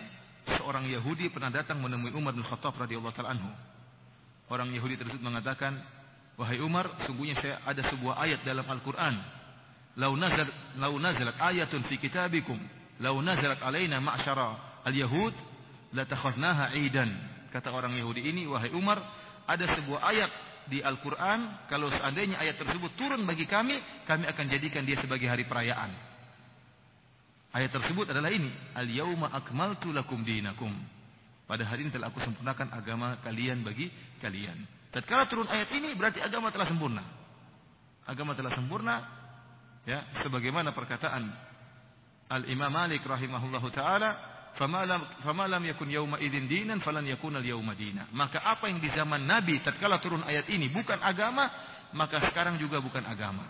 seorang 0.57 0.85
Yahudi 0.85 1.33
pernah 1.33 1.49
datang 1.49 1.81
menemui 1.81 2.13
Umar 2.13 2.37
bin 2.37 2.45
Khattab 2.45 2.77
radhiyallahu 2.77 3.15
taala 3.15 3.33
anhu. 3.33 3.49
Orang 4.45 4.69
Yahudi 4.69 5.01
tersebut 5.01 5.21
mengatakan, 5.25 5.73
"Wahai 6.37 6.61
Umar, 6.61 6.85
sungguhnya 7.09 7.33
saya 7.41 7.57
ada 7.65 7.81
sebuah 7.89 8.21
ayat 8.21 8.45
dalam 8.45 8.65
Al-Qur'an. 8.69 9.15
Lau 9.97 10.13
nazal 10.13 10.51
lau 10.77 10.99
nazalat 11.01 11.39
ayatun 11.39 11.87
fi 11.89 11.97
kitabikum, 11.97 12.59
lau 13.01 13.23
nazalat 13.23 13.57
alaina 13.63 13.97
ma'syara 13.97 14.81
al-yahud, 14.85 15.33
la 15.97 16.05
takhadnaha 16.05 16.77
'idan." 16.77 17.09
Kata 17.49 17.73
orang 17.73 17.97
Yahudi 17.97 18.29
ini, 18.29 18.45
"Wahai 18.45 18.69
Umar, 18.77 19.01
ada 19.49 19.65
sebuah 19.73 20.05
ayat 20.05 20.29
di 20.67 20.81
Al-Quran, 20.81 21.69
kalau 21.69 21.89
seandainya 21.93 22.41
ayat 22.41 22.57
tersebut 22.57 22.93
turun 22.97 23.23
bagi 23.23 23.45
kami, 23.45 23.77
kami 24.05 24.25
akan 24.25 24.45
jadikan 24.49 24.81
dia 24.83 24.97
sebagai 25.01 25.29
hari 25.29 25.45
perayaan. 25.45 25.93
Ayat 27.55 27.71
tersebut 27.71 28.11
adalah 28.11 28.33
ini, 28.33 28.51
Al-Yawma 28.75 29.31
akmaltu 29.31 29.95
lakum 29.95 30.25
dinakum. 30.25 30.73
Pada 31.45 31.61
hari 31.63 31.85
ini 31.85 31.93
telah 31.93 32.09
aku 32.09 32.19
sempurnakan 32.19 32.73
agama 32.73 33.21
kalian 33.21 33.61
bagi 33.61 33.87
kalian. 34.17 34.57
Tatkala 34.89 35.29
turun 35.29 35.45
ayat 35.45 35.69
ini 35.77 35.93
berarti 35.93 36.19
agama 36.19 36.49
telah 36.49 36.65
sempurna. 36.65 37.05
Agama 38.05 38.33
telah 38.33 38.53
sempurna 38.53 38.95
ya 39.85 40.01
sebagaimana 40.25 40.73
perkataan 40.73 41.29
Al-Imam 42.33 42.73
Malik 42.73 43.05
rahimahullahu 43.05 43.69
taala 43.69 44.34
Fama 44.55 44.87
lam 45.47 45.63
yakun 45.67 45.91
yauma 45.91 46.15
idzin 46.15 46.47
dinan 46.47 46.79
falan 46.79 47.03
yakuna 47.03 47.43
al-yauma 47.43 47.75
dina. 47.75 48.07
Maka 48.15 48.39
apa 48.39 48.71
yang 48.71 48.79
di 48.79 48.87
zaman 48.95 49.27
Nabi 49.27 49.59
tatkala 49.59 49.99
turun 49.99 50.23
ayat 50.23 50.47
ini 50.47 50.71
bukan 50.71 50.95
agama, 51.03 51.51
maka 51.91 52.23
sekarang 52.31 52.55
juga 52.55 52.79
bukan 52.79 53.03
agama. 53.03 53.43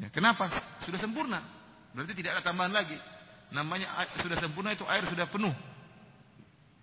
Ya, 0.00 0.08
kenapa? 0.08 0.48
Sudah 0.88 1.00
sempurna. 1.00 1.40
Berarti 1.92 2.12
tidak 2.16 2.40
ada 2.40 2.42
tambahan 2.44 2.72
lagi. 2.72 2.96
Namanya 3.52 4.08
sudah 4.20 4.36
sempurna 4.40 4.72
itu 4.72 4.84
air 4.88 5.04
sudah 5.08 5.28
penuh. 5.28 5.52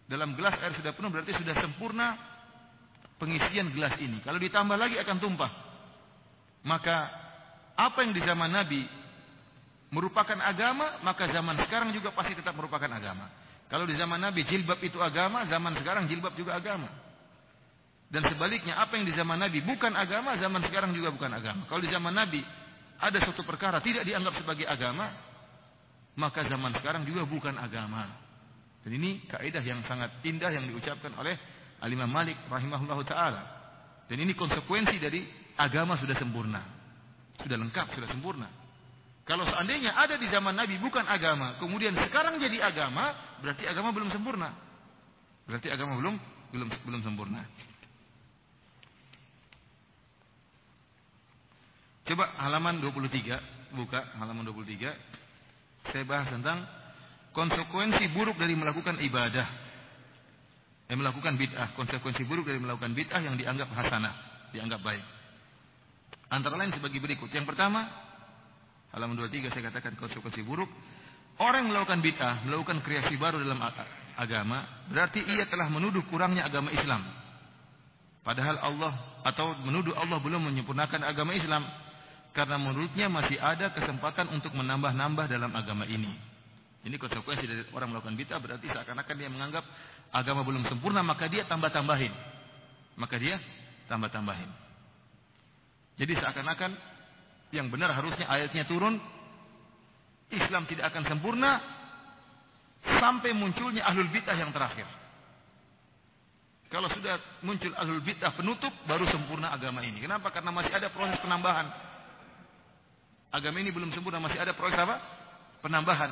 Dalam 0.06 0.38
gelas 0.38 0.58
air 0.62 0.74
sudah 0.78 0.94
penuh 0.94 1.10
berarti 1.10 1.34
sudah 1.34 1.56
sempurna 1.58 2.18
pengisian 3.18 3.74
gelas 3.74 3.98
ini. 3.98 4.22
Kalau 4.22 4.38
ditambah 4.38 4.78
lagi 4.78 4.98
akan 5.02 5.18
tumpah. 5.18 5.52
Maka 6.64 7.10
apa 7.74 8.06
yang 8.06 8.14
di 8.14 8.22
zaman 8.22 8.50
Nabi 8.54 8.86
merupakan 9.94 10.36
agama, 10.42 10.98
maka 11.06 11.30
zaman 11.30 11.54
sekarang 11.62 11.94
juga 11.94 12.10
pasti 12.10 12.34
tetap 12.34 12.58
merupakan 12.58 12.90
agama. 12.90 13.30
Kalau 13.70 13.86
di 13.86 13.94
zaman 13.94 14.18
Nabi 14.18 14.42
jilbab 14.50 14.82
itu 14.82 14.98
agama, 14.98 15.46
zaman 15.46 15.78
sekarang 15.78 16.10
jilbab 16.10 16.34
juga 16.34 16.58
agama. 16.58 16.90
Dan 18.10 18.26
sebaliknya 18.30 18.78
apa 18.78 18.98
yang 18.98 19.06
di 19.06 19.14
zaman 19.14 19.38
Nabi 19.38 19.62
bukan 19.62 19.94
agama, 19.94 20.38
zaman 20.38 20.62
sekarang 20.66 20.94
juga 20.94 21.14
bukan 21.14 21.30
agama. 21.34 21.66
Kalau 21.70 21.82
di 21.82 21.90
zaman 21.90 22.14
Nabi 22.14 22.42
ada 22.98 23.18
suatu 23.22 23.46
perkara 23.46 23.82
tidak 23.82 24.06
dianggap 24.06 24.38
sebagai 24.38 24.66
agama, 24.66 25.14
maka 26.18 26.46
zaman 26.46 26.74
sekarang 26.78 27.06
juga 27.06 27.26
bukan 27.26 27.58
agama. 27.58 28.10
Dan 28.86 28.98
ini 28.98 29.26
kaidah 29.26 29.64
yang 29.66 29.82
sangat 29.86 30.22
indah 30.26 30.52
yang 30.54 30.70
diucapkan 30.70 31.14
oleh 31.18 31.34
Al-Imam 31.82 32.10
Malik 32.10 32.38
rahimahullah 32.50 33.00
taala. 33.06 33.44
Dan 34.06 34.22
ini 34.22 34.38
konsekuensi 34.38 35.02
dari 35.02 35.26
agama 35.58 35.98
sudah 35.98 36.14
sempurna. 36.14 36.62
Sudah 37.42 37.58
lengkap, 37.58 37.98
sudah 37.98 38.10
sempurna. 38.14 38.63
Kalau 39.24 39.48
seandainya 39.48 39.96
ada 39.96 40.20
di 40.20 40.28
zaman 40.28 40.52
Nabi 40.52 40.76
bukan 40.84 41.08
agama, 41.08 41.56
kemudian 41.56 41.96
sekarang 41.96 42.36
jadi 42.44 42.60
agama, 42.60 43.16
berarti 43.40 43.64
agama 43.64 43.96
belum 43.96 44.12
sempurna. 44.12 44.52
Berarti 45.48 45.72
agama 45.72 45.96
belum 45.96 46.16
belum 46.52 46.68
belum 46.84 47.02
sempurna. 47.08 47.42
Coba 52.04 52.36
halaman 52.36 52.84
23, 52.84 53.80
buka 53.80 54.12
halaman 54.20 54.44
23. 54.44 54.92
Saya 55.88 56.04
bahas 56.04 56.28
tentang 56.28 56.68
konsekuensi 57.32 58.12
buruk 58.12 58.36
dari 58.36 58.60
melakukan 58.60 59.00
ibadah. 59.00 59.48
Yang 60.92 61.00
melakukan 61.00 61.40
bid'ah, 61.40 61.72
konsekuensi 61.80 62.28
buruk 62.28 62.44
dari 62.44 62.60
melakukan 62.60 62.92
bid'ah 62.92 63.24
yang 63.24 63.40
dianggap 63.40 63.72
hasanah, 63.72 64.14
dianggap 64.52 64.84
baik. 64.84 65.04
Antara 66.28 66.60
lain 66.60 66.76
sebagai 66.76 67.00
berikut. 67.00 67.32
Yang 67.32 67.56
pertama, 67.56 67.88
halaman 68.94 69.18
23 69.18 69.50
saya 69.50 69.64
katakan 69.74 69.98
konsekuensi 69.98 70.46
buruk. 70.46 70.70
Orang 71.42 71.66
yang 71.66 71.70
melakukan 71.74 71.98
bid'ah, 72.06 72.46
melakukan 72.46 72.86
kreasi 72.86 73.18
baru 73.18 73.42
dalam 73.42 73.58
agama, 74.14 74.86
berarti 74.86 75.26
ia 75.34 75.50
telah 75.50 75.66
menuduh 75.66 76.06
kurangnya 76.06 76.46
agama 76.46 76.70
Islam. 76.70 77.02
Padahal 78.22 78.62
Allah 78.62 78.94
atau 79.26 79.58
menuduh 79.66 79.98
Allah 79.98 80.22
belum 80.22 80.46
menyempurnakan 80.54 81.02
agama 81.02 81.34
Islam 81.34 81.66
karena 82.38 82.56
menurutnya 82.62 83.10
masih 83.10 83.42
ada 83.42 83.74
kesempatan 83.74 84.30
untuk 84.30 84.54
menambah-nambah 84.54 85.26
dalam 85.26 85.50
agama 85.58 85.90
ini. 85.90 86.14
Ini 86.86 86.96
konsekuensi 87.02 87.46
dari 87.50 87.64
orang 87.74 87.98
melakukan 87.98 88.14
bid'ah 88.14 88.38
berarti 88.38 88.70
seakan-akan 88.70 89.16
dia 89.18 89.30
menganggap 89.34 89.66
agama 90.14 90.46
belum 90.46 90.70
sempurna 90.70 91.02
maka 91.02 91.26
dia 91.26 91.50
tambah-tambahin. 91.50 92.14
Maka 92.94 93.16
dia 93.18 93.42
tambah-tambahin. 93.90 94.50
Jadi 95.98 96.14
seakan-akan 96.14 96.93
yang 97.54 97.70
benar 97.70 97.94
harusnya 97.94 98.26
ayatnya 98.26 98.66
turun 98.66 98.98
Islam 100.34 100.66
tidak 100.66 100.90
akan 100.90 101.06
sempurna 101.06 101.62
sampai 102.82 103.32
munculnya 103.38 103.86
ahlul 103.86 104.10
bid'ah 104.10 104.34
yang 104.34 104.50
terakhir. 104.50 104.90
Kalau 106.74 106.90
sudah 106.90 107.22
muncul 107.46 107.70
ahlul 107.78 108.02
bid'ah 108.02 108.34
penutup 108.34 108.74
baru 108.90 109.06
sempurna 109.06 109.54
agama 109.54 109.86
ini. 109.86 110.02
Kenapa? 110.02 110.34
Karena 110.34 110.50
masih 110.50 110.74
ada 110.74 110.90
proses 110.90 111.22
penambahan. 111.22 111.70
Agama 113.30 113.62
ini 113.62 113.70
belum 113.70 113.94
sempurna, 113.94 114.18
masih 114.18 114.42
ada 114.42 114.58
proses 114.58 114.82
apa? 114.82 114.98
Penambahan. 115.62 116.10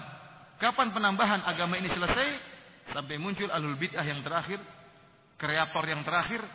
Kapan 0.62 0.94
penambahan 0.94 1.42
agama 1.42 1.82
ini 1.82 1.90
selesai? 1.90 2.54
Sampai 2.94 3.18
muncul 3.18 3.50
ahlul 3.50 3.74
bid'ah 3.82 4.06
yang 4.06 4.22
terakhir, 4.22 4.62
kreator 5.42 5.82
yang 5.90 6.06
terakhir, 6.06 6.46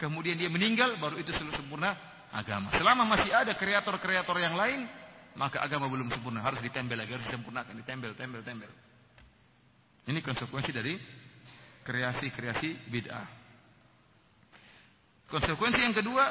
kemudian 0.00 0.40
dia 0.40 0.48
meninggal, 0.48 0.96
baru 0.96 1.20
itu 1.20 1.28
seluruh 1.36 1.60
sempurna 1.60 2.15
agama. 2.36 2.68
Selama 2.76 3.08
masih 3.08 3.32
ada 3.32 3.56
kreator-kreator 3.56 4.36
yang 4.36 4.52
lain, 4.52 4.84
maka 5.40 5.64
agama 5.64 5.88
belum 5.88 6.12
sempurna, 6.12 6.44
harus 6.44 6.60
ditempel 6.60 7.00
lagi, 7.00 7.16
harus 7.16 7.24
disempurnakan, 7.32 7.72
ditempel, 7.80 8.12
tempel, 8.12 8.44
tempel. 8.44 8.70
Ini 10.06 10.20
konsekuensi 10.20 10.70
dari 10.70 10.94
kreasi-kreasi 11.82 12.92
bid'ah. 12.92 13.26
Konsekuensi 15.26 15.80
yang 15.82 15.96
kedua, 15.96 16.24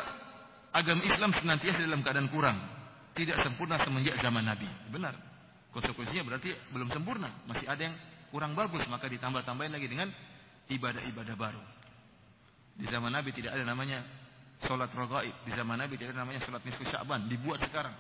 agama 0.72 1.04
Islam 1.04 1.36
senantiasa 1.36 1.84
dalam 1.84 2.00
keadaan 2.00 2.32
kurang, 2.32 2.58
tidak 3.18 3.44
sempurna 3.44 3.82
semenjak 3.84 4.15
zaman 4.24 4.46
Nabi. 4.48 4.70
Benar. 4.94 5.15
Konsekuensinya 5.76 6.24
berarti 6.24 6.56
belum 6.72 6.88
sempurna, 6.88 7.44
masih 7.52 7.68
ada 7.68 7.84
yang 7.84 7.96
kurang 8.32 8.56
bagus, 8.56 8.88
maka 8.88 9.12
ditambah-tambahin 9.12 9.76
lagi 9.76 9.91
dengan 9.91 10.08
ibadah-ibadah 10.72 11.36
baru. 11.36 11.63
Di 12.80 12.88
zaman 12.88 13.12
Nabi 13.12 13.36
tidak 13.36 13.60
ada 13.60 13.68
namanya 13.68 14.04
sholat 14.63 14.91
rogaib. 14.96 15.36
Di 15.44 15.52
zaman 15.52 15.76
Nabi 15.76 16.00
tidak 16.00 16.15
ada 16.15 16.24
namanya 16.24 16.39
sholat 16.48 16.63
nisfu 16.63 16.88
sya'ban. 16.88 17.28
Dibuat 17.28 17.60
sekarang. 17.68 17.91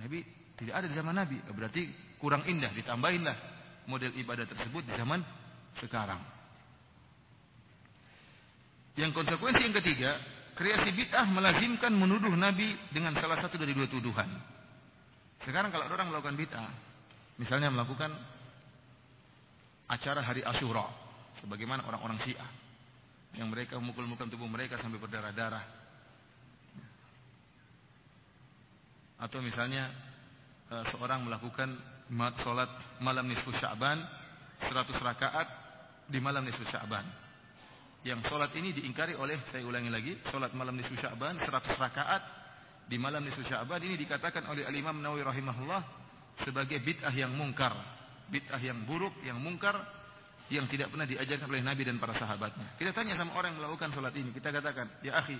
Nabi 0.00 0.24
tidak 0.56 0.74
ada 0.80 0.86
di 0.88 0.94
zaman 0.96 1.14
Nabi. 1.16 1.36
Berarti 1.52 1.82
kurang 2.16 2.48
indah. 2.48 2.72
Ditambahinlah 2.72 3.36
model 3.90 4.16
ibadah 4.16 4.48
tersebut 4.48 4.86
di 4.88 4.92
zaman 4.96 5.20
sekarang. 5.82 6.20
Yang 8.92 9.16
konsekuensi 9.16 9.60
yang 9.64 9.76
ketiga, 9.80 10.10
kreasi 10.52 10.92
bid'ah 10.92 11.24
melazimkan 11.32 11.92
menuduh 11.96 12.32
Nabi 12.36 12.76
dengan 12.92 13.16
salah 13.16 13.40
satu 13.40 13.56
dari 13.56 13.72
dua 13.72 13.88
tuduhan. 13.88 14.28
Sekarang 15.42 15.72
kalau 15.72 15.88
orang 15.88 16.12
melakukan 16.12 16.36
bid'ah, 16.36 16.70
misalnya 17.40 17.72
melakukan 17.72 18.12
acara 19.88 20.20
hari 20.20 20.44
Asyura, 20.44 20.86
sebagaimana 21.40 21.88
orang-orang 21.88 22.20
Syiah 22.22 22.50
yang 23.32 23.48
mereka 23.48 23.80
memukul-mukul 23.80 24.28
tubuh 24.28 24.48
mereka 24.48 24.76
sampai 24.76 25.00
berdarah-darah. 25.00 25.81
Atau 29.22 29.38
misalnya 29.38 29.86
eh, 30.66 30.84
seorang 30.90 31.22
melakukan 31.22 31.70
sholat 32.42 32.68
malam 33.00 33.24
nisfu 33.30 33.54
Sya'ban 33.56 34.02
100 34.68 34.98
rakaat 35.00 35.48
di 36.10 36.18
malam 36.18 36.44
nisfu 36.44 36.66
Sya'ban. 36.66 37.06
Yang 38.02 38.26
sholat 38.26 38.50
ini 38.58 38.74
diingkari 38.74 39.14
oleh, 39.14 39.38
saya 39.54 39.62
ulangi 39.62 39.88
lagi, 39.88 40.12
sholat 40.28 40.50
malam 40.52 40.74
nisfu 40.74 40.98
Sya'ban 40.98 41.38
100 41.38 41.48
rakaat 41.78 42.22
di 42.90 42.98
malam 42.98 43.22
nisfu 43.22 43.46
Sya'ban 43.46 43.80
ini 43.80 43.94
dikatakan 43.94 44.44
oleh 44.50 44.66
Al-Imam 44.66 44.98
Nawawi 44.98 45.22
rahimahullah 45.22 45.82
sebagai 46.42 46.82
bid'ah 46.82 47.14
yang 47.14 47.32
mungkar, 47.32 47.72
bid'ah 48.28 48.58
yang 48.58 48.82
buruk, 48.84 49.14
yang 49.22 49.38
mungkar, 49.38 49.78
yang 50.50 50.66
tidak 50.68 50.90
pernah 50.90 51.06
diajarkan 51.06 51.46
oleh 51.48 51.62
Nabi 51.62 51.82
dan 51.86 51.96
para 52.02 52.12
sahabatnya. 52.18 52.74
Kita 52.76 52.90
tanya 52.92 53.14
sama 53.16 53.38
orang 53.38 53.54
yang 53.56 53.64
melakukan 53.64 53.94
sholat 53.94 54.12
ini, 54.18 54.34
kita 54.34 54.50
katakan, 54.50 55.00
ya 55.06 55.16
akhi, 55.22 55.38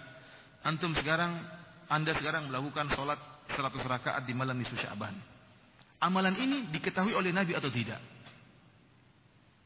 antum 0.65 0.95
sekarang, 0.95 1.43
anda 1.91 2.15
sekarang 2.17 2.49
melakukan 2.49 2.89
sholat 2.95 3.19
100 3.51 3.83
rakaat 3.83 4.23
di 4.23 4.33
malam 4.37 4.59
nisfu 4.59 4.79
Sya'ban. 4.79 5.15
Amalan 6.03 6.35
ini 6.39 6.59
diketahui 6.71 7.15
oleh 7.15 7.31
Nabi 7.31 7.55
atau 7.55 7.71
tidak? 7.71 8.03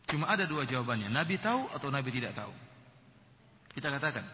Cuma 0.07 0.31
ada 0.31 0.47
dua 0.47 0.63
jawabannya. 0.69 1.11
Nabi 1.11 1.41
tahu 1.41 1.67
atau 1.75 1.89
Nabi 1.91 2.11
tidak 2.15 2.37
tahu. 2.39 2.53
Kita 3.75 3.91
katakan. 3.91 4.25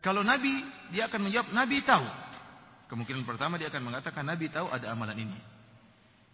Kalau 0.00 0.22
Nabi, 0.22 0.62
dia 0.94 1.10
akan 1.10 1.28
menjawab, 1.28 1.50
Nabi 1.50 1.82
tahu. 1.82 2.06
Kemungkinan 2.86 3.26
pertama 3.26 3.58
dia 3.58 3.68
akan 3.68 3.82
mengatakan, 3.82 4.22
Nabi 4.22 4.46
tahu 4.48 4.70
ada 4.70 4.94
amalan 4.94 5.18
ini. 5.18 5.38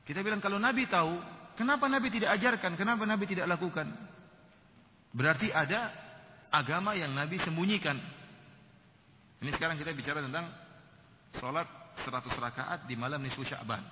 Kita 0.05 0.21
bilang, 0.21 0.45
kalau 0.45 0.61
Nabi 0.61 0.85
tahu, 0.87 1.17
kenapa 1.57 1.89
Nabi 1.89 2.13
tidak 2.13 2.37
ajarkan? 2.37 2.77
Kenapa 2.77 3.03
Nabi 3.09 3.25
tidak 3.27 3.49
lakukan? 3.49 3.89
Berarti 5.13 5.49
ada 5.51 5.89
agama 6.53 6.93
yang 6.93 7.17
Nabi 7.17 7.41
sembunyikan. 7.41 7.97
Ini 9.41 9.51
sekarang 9.57 9.81
kita 9.81 9.91
bicara 9.97 10.21
tentang 10.23 10.47
sholat 11.41 11.67
100 12.03 12.29
rakaat 12.39 12.81
di 12.91 12.95
malam 12.99 13.23
nisfu 13.23 13.47
Sya'ban. 13.47 13.83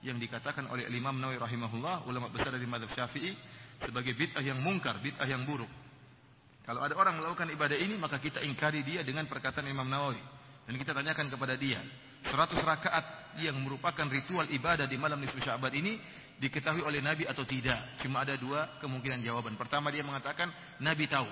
Yang 0.00 0.28
dikatakan 0.28 0.68
oleh 0.72 0.88
Imam 0.88 1.16
Nawawi 1.16 1.36
rahimahullah, 1.36 2.08
ulama 2.08 2.32
besar 2.32 2.52
dari 2.52 2.64
madhab 2.64 2.88
syafi'i, 2.96 3.36
sebagai 3.84 4.16
bid'ah 4.16 4.40
yang 4.40 4.60
mungkar, 4.60 4.96
bid'ah 5.00 5.28
yang 5.28 5.44
buruk. 5.44 5.68
Kalau 6.64 6.84
ada 6.84 6.94
orang 6.96 7.20
melakukan 7.20 7.48
ibadah 7.52 7.76
ini, 7.76 7.96
maka 7.96 8.20
kita 8.20 8.44
ingkari 8.44 8.84
dia 8.84 9.00
dengan 9.04 9.28
perkataan 9.28 9.64
Imam 9.68 9.88
Nawawi. 9.88 10.20
Dan 10.68 10.76
kita 10.76 10.92
tanyakan 10.92 11.28
kepada 11.32 11.56
dia, 11.56 11.80
100 12.28 12.60
rakaat 12.60 13.04
yang 13.40 13.56
merupakan 13.60 14.06
ritual 14.08 14.48
ibadah 14.52 14.84
di 14.84 14.96
malam 15.00 15.20
nisfu 15.20 15.40
Sya'ban 15.40 15.72
ini 15.72 15.96
diketahui 16.40 16.80
oleh 16.80 17.04
Nabi 17.04 17.28
atau 17.28 17.44
tidak? 17.44 18.00
Cuma 18.00 18.24
ada 18.24 18.36
dua 18.40 18.80
kemungkinan 18.80 19.20
jawaban. 19.20 19.56
Pertama 19.60 19.92
dia 19.92 20.00
mengatakan 20.00 20.48
Nabi 20.80 21.04
tahu. 21.08 21.28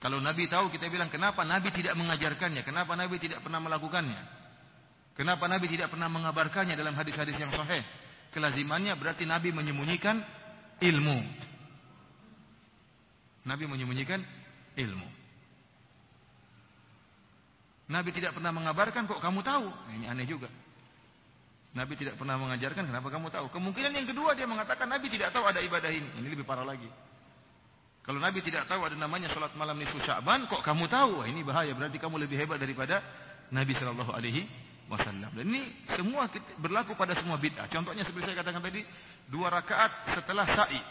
Kalau 0.00 0.16
Nabi 0.20 0.48
tahu 0.48 0.72
kita 0.72 0.88
bilang 0.88 1.12
kenapa 1.12 1.44
Nabi 1.44 1.68
tidak 1.76 1.92
mengajarkannya? 1.96 2.64
Kenapa 2.64 2.96
Nabi 2.96 3.20
tidak 3.20 3.44
pernah 3.44 3.60
melakukannya? 3.60 4.39
Kenapa 5.18 5.44
Nabi 5.50 5.66
tidak 5.68 5.90
pernah 5.90 6.08
mengabarkannya 6.08 6.78
dalam 6.78 6.94
hadis-hadis 6.94 7.36
yang 7.36 7.50
sahih? 7.52 7.82
Kelazimannya 8.30 8.94
berarti 8.94 9.26
Nabi 9.26 9.50
menyembunyikan 9.50 10.22
ilmu. 10.80 11.18
Nabi 13.44 13.64
menyembunyikan 13.66 14.22
ilmu. 14.78 15.08
Nabi 17.90 18.14
tidak 18.14 18.38
pernah 18.38 18.54
mengabarkan 18.54 19.02
kok 19.10 19.18
kamu 19.18 19.42
tahu. 19.42 19.66
Nah, 19.66 19.94
ini 19.98 20.06
aneh 20.06 20.26
juga. 20.30 20.46
Nabi 21.74 21.94
tidak 21.98 22.18
pernah 22.18 22.38
mengajarkan 22.38 22.86
kenapa 22.86 23.10
kamu 23.10 23.30
tahu. 23.34 23.46
Kemungkinan 23.50 23.90
yang 23.94 24.06
kedua 24.06 24.34
dia 24.38 24.46
mengatakan 24.46 24.86
Nabi 24.86 25.10
tidak 25.10 25.34
tahu 25.34 25.42
ada 25.42 25.58
ibadah 25.58 25.90
ini. 25.90 26.06
Ini 26.22 26.28
lebih 26.30 26.46
parah 26.46 26.66
lagi. 26.66 26.86
Kalau 28.06 28.22
Nabi 28.22 28.42
tidak 28.42 28.66
tahu 28.70 28.86
ada 28.86 28.94
namanya 28.94 29.30
sholat 29.30 29.54
malam 29.54 29.76
nisfu 29.76 29.98
Sya'ban, 30.02 30.48
kok 30.48 30.62
kamu 30.66 30.86
tahu? 30.86 31.26
Ini 31.26 31.42
bahaya. 31.42 31.74
Berarti 31.74 31.98
kamu 31.98 32.16
lebih 32.26 32.42
hebat 32.42 32.58
daripada 32.58 33.02
Nabi 33.50 33.74
Shallallahu 33.74 34.10
Alaihi 34.14 34.46
Wasallam. 34.90 35.30
Dan 35.38 35.46
ini 35.46 35.62
semua 35.94 36.26
berlaku 36.58 36.98
pada 36.98 37.14
semua 37.14 37.38
bid'ah. 37.38 37.70
Contohnya 37.70 38.02
seperti 38.02 38.34
saya 38.34 38.42
katakan 38.42 38.58
tadi, 38.58 38.82
dua 39.30 39.46
rakaat 39.46 40.18
setelah 40.18 40.46
sa'i. 40.50 40.82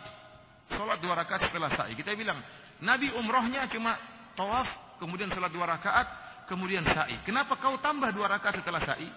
Sholat 0.72 1.04
dua 1.04 1.20
rakaat 1.20 1.52
setelah 1.52 1.68
sa'i. 1.76 2.00
Kita 2.00 2.16
bilang, 2.16 2.40
Nabi 2.80 3.12
umrohnya 3.12 3.68
cuma 3.68 4.00
tawaf, 4.40 4.96
kemudian 5.04 5.28
sholat 5.36 5.52
dua 5.52 5.68
rakaat, 5.68 6.08
kemudian 6.48 6.88
sa'i. 6.88 7.20
Kenapa 7.28 7.60
kau 7.60 7.76
tambah 7.84 8.16
dua 8.16 8.32
rakaat 8.32 8.64
setelah 8.64 8.80
sa'i? 8.80 9.12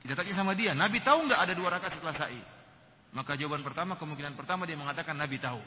Kita 0.00 0.16
tanya 0.16 0.32
sama 0.32 0.56
dia, 0.56 0.72
Nabi 0.72 1.04
tahu 1.04 1.28
nggak 1.28 1.40
ada 1.44 1.52
dua 1.52 1.68
rakaat 1.76 2.00
setelah 2.00 2.16
sa'i? 2.16 2.40
Maka 3.12 3.36
jawaban 3.36 3.60
pertama, 3.60 4.00
kemungkinan 4.00 4.32
pertama 4.32 4.64
dia 4.64 4.80
mengatakan 4.80 5.12
Nabi 5.12 5.36
tahu. 5.36 5.60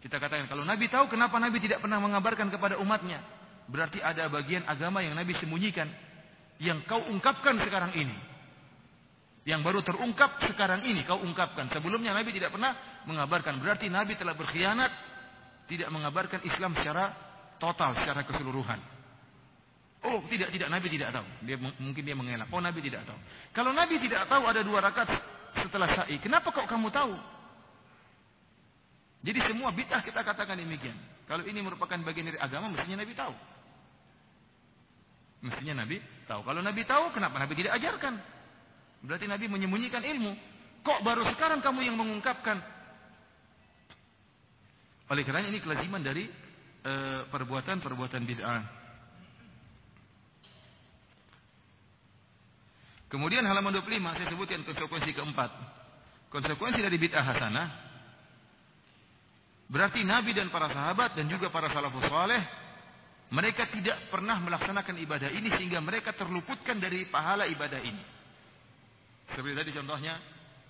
Kita 0.00 0.16
katakan, 0.16 0.48
kalau 0.48 0.64
Nabi 0.64 0.88
tahu, 0.88 1.12
kenapa 1.12 1.36
Nabi 1.36 1.60
tidak 1.60 1.84
pernah 1.84 2.00
mengabarkan 2.00 2.48
kepada 2.48 2.80
umatnya? 2.80 3.20
Berarti 3.68 4.00
ada 4.02 4.26
bagian 4.32 4.64
agama 4.66 5.04
yang 5.04 5.14
Nabi 5.14 5.36
sembunyikan. 5.38 5.86
Yang 6.62 6.86
kau 6.86 7.02
ungkapkan 7.10 7.58
sekarang 7.58 7.90
ini. 7.98 8.14
Yang 9.42 9.60
baru 9.66 9.80
terungkap 9.82 10.38
sekarang 10.46 10.86
ini 10.86 11.02
kau 11.02 11.18
ungkapkan. 11.18 11.66
Sebelumnya 11.74 12.14
Nabi 12.14 12.30
tidak 12.30 12.54
pernah 12.54 13.02
mengabarkan. 13.10 13.58
Berarti 13.58 13.90
Nabi 13.90 14.14
telah 14.14 14.38
berkhianat. 14.38 14.92
Tidak 15.66 15.90
mengabarkan 15.90 16.46
Islam 16.46 16.78
secara 16.78 17.10
total, 17.58 17.98
secara 17.98 18.22
keseluruhan. 18.22 18.78
Oh 20.02 20.22
tidak, 20.26 20.50
tidak. 20.54 20.68
Nabi 20.70 20.86
tidak 20.90 21.14
tahu. 21.14 21.26
Dia, 21.46 21.56
mungkin 21.58 22.02
dia 22.02 22.14
mengelak. 22.14 22.50
Oh 22.50 22.62
Nabi 22.62 22.78
tidak 22.82 23.02
tahu. 23.06 23.18
Kalau 23.54 23.74
Nabi 23.74 23.98
tidak 23.98 24.26
tahu 24.30 24.42
ada 24.46 24.62
dua 24.62 24.78
rakaat 24.82 25.10
setelah 25.58 25.90
sa'i. 25.90 26.18
Kenapa 26.22 26.54
kok 26.54 26.66
kamu 26.66 26.90
tahu? 26.90 27.14
Jadi 29.22 29.38
semua 29.46 29.70
bid'ah 29.70 30.02
kita 30.02 30.26
katakan 30.26 30.58
demikian. 30.58 30.98
Kalau 31.30 31.46
ini 31.46 31.62
merupakan 31.62 31.94
bagian 32.02 32.26
dari 32.34 32.38
agama, 32.42 32.74
mestinya 32.74 33.06
Nabi 33.06 33.14
tahu. 33.14 33.34
Mestinya 35.42 35.82
Nabi 35.82 35.98
tahu. 36.30 36.46
Kalau 36.46 36.62
Nabi 36.62 36.82
tahu, 36.86 37.04
kenapa 37.10 37.36
Nabi 37.42 37.58
tidak 37.58 37.74
ajarkan? 37.82 38.14
Berarti 39.02 39.26
Nabi 39.26 39.50
menyembunyikan 39.50 40.00
ilmu. 40.06 40.32
Kok 40.86 41.02
baru 41.02 41.26
sekarang 41.34 41.58
kamu 41.58 41.82
yang 41.82 41.98
mengungkapkan? 41.98 42.62
Oleh 45.10 45.22
karena 45.26 45.50
ini 45.50 45.58
kelaziman 45.58 45.98
dari 45.98 46.30
eh, 46.86 47.20
perbuatan-perbuatan 47.26 48.22
uh, 48.22 48.28
bid'ah. 48.30 48.62
Kemudian 53.10 53.44
halaman 53.44 53.76
25 53.76 53.92
saya 54.16 54.26
sebutkan 54.30 54.64
konsekuensi 54.64 55.12
keempat. 55.12 55.50
konsekuensi 56.32 56.80
dari 56.80 56.96
bid'ah 56.96 57.20
hasanah 57.20 57.68
berarti 59.68 60.00
Nabi 60.00 60.32
dan 60.32 60.48
para 60.48 60.72
sahabat 60.72 61.12
dan 61.12 61.28
juga 61.28 61.52
para 61.52 61.68
salafus 61.68 62.08
saleh 62.08 62.40
mereka 63.32 63.64
tidak 63.72 64.12
pernah 64.12 64.36
melaksanakan 64.44 64.94
ibadah 65.00 65.32
ini 65.32 65.48
sehingga 65.56 65.80
mereka 65.80 66.12
terluputkan 66.12 66.76
dari 66.76 67.08
pahala 67.08 67.48
ibadah 67.48 67.80
ini. 67.80 68.04
Seperti 69.32 69.56
tadi 69.56 69.70
contohnya 69.72 70.20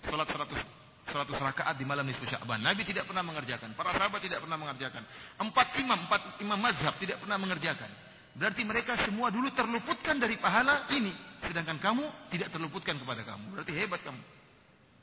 salat 0.07 0.31
100 0.31 0.83
100 1.03 1.35
rakaat 1.35 1.75
di 1.75 1.83
malam 1.83 2.07
nisfu 2.07 2.23
Sya'ban. 2.23 2.63
Nabi 2.63 2.87
tidak 2.87 3.11
pernah 3.11 3.27
mengerjakan, 3.27 3.75
para 3.75 3.91
sahabat 3.91 4.23
tidak 4.23 4.39
pernah 4.39 4.55
mengerjakan. 4.55 5.03
Empat 5.43 5.75
imam, 5.83 5.99
empat 6.07 6.23
imam 6.39 6.59
mazhab 6.63 6.95
tidak 7.03 7.19
pernah 7.19 7.37
mengerjakan. 7.43 7.91
Berarti 8.33 8.63
mereka 8.63 8.97
semua 9.03 9.29
dulu 9.29 9.51
terluputkan 9.53 10.17
dari 10.23 10.39
pahala 10.39 10.87
ini, 10.95 11.11
sedangkan 11.43 11.83
kamu 11.83 12.05
tidak 12.31 12.55
terluputkan 12.55 12.97
kepada 13.03 13.27
kamu. 13.27 13.45
Berarti 13.59 13.73
hebat 13.75 14.01
kamu. 14.07 14.23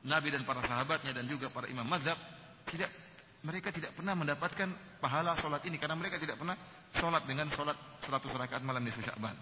Nabi 0.08 0.28
dan 0.32 0.48
para 0.48 0.63
sahabatnya 0.63 1.12
dan 1.12 1.28
juga 1.28 1.52
para 1.52 1.67
imam 1.67 1.84
mazhab 1.84 2.15
tidak 2.72 2.88
mereka 3.39 3.71
tidak 3.71 3.95
pernah 3.95 4.15
mendapatkan 4.19 4.99
pahala 4.99 5.39
sholat 5.39 5.63
ini 5.63 5.80
karena 5.80 5.95
mereka 5.95 6.19
tidak 6.19 6.36
pernah 6.36 6.60
sholat 6.99 7.23
dengan 7.23 7.47
sholat 7.56 7.78
100 8.04 8.12
rakaat 8.36 8.63
malam 8.65 8.84
di 8.84 8.91
Sya'ban. 8.91 9.36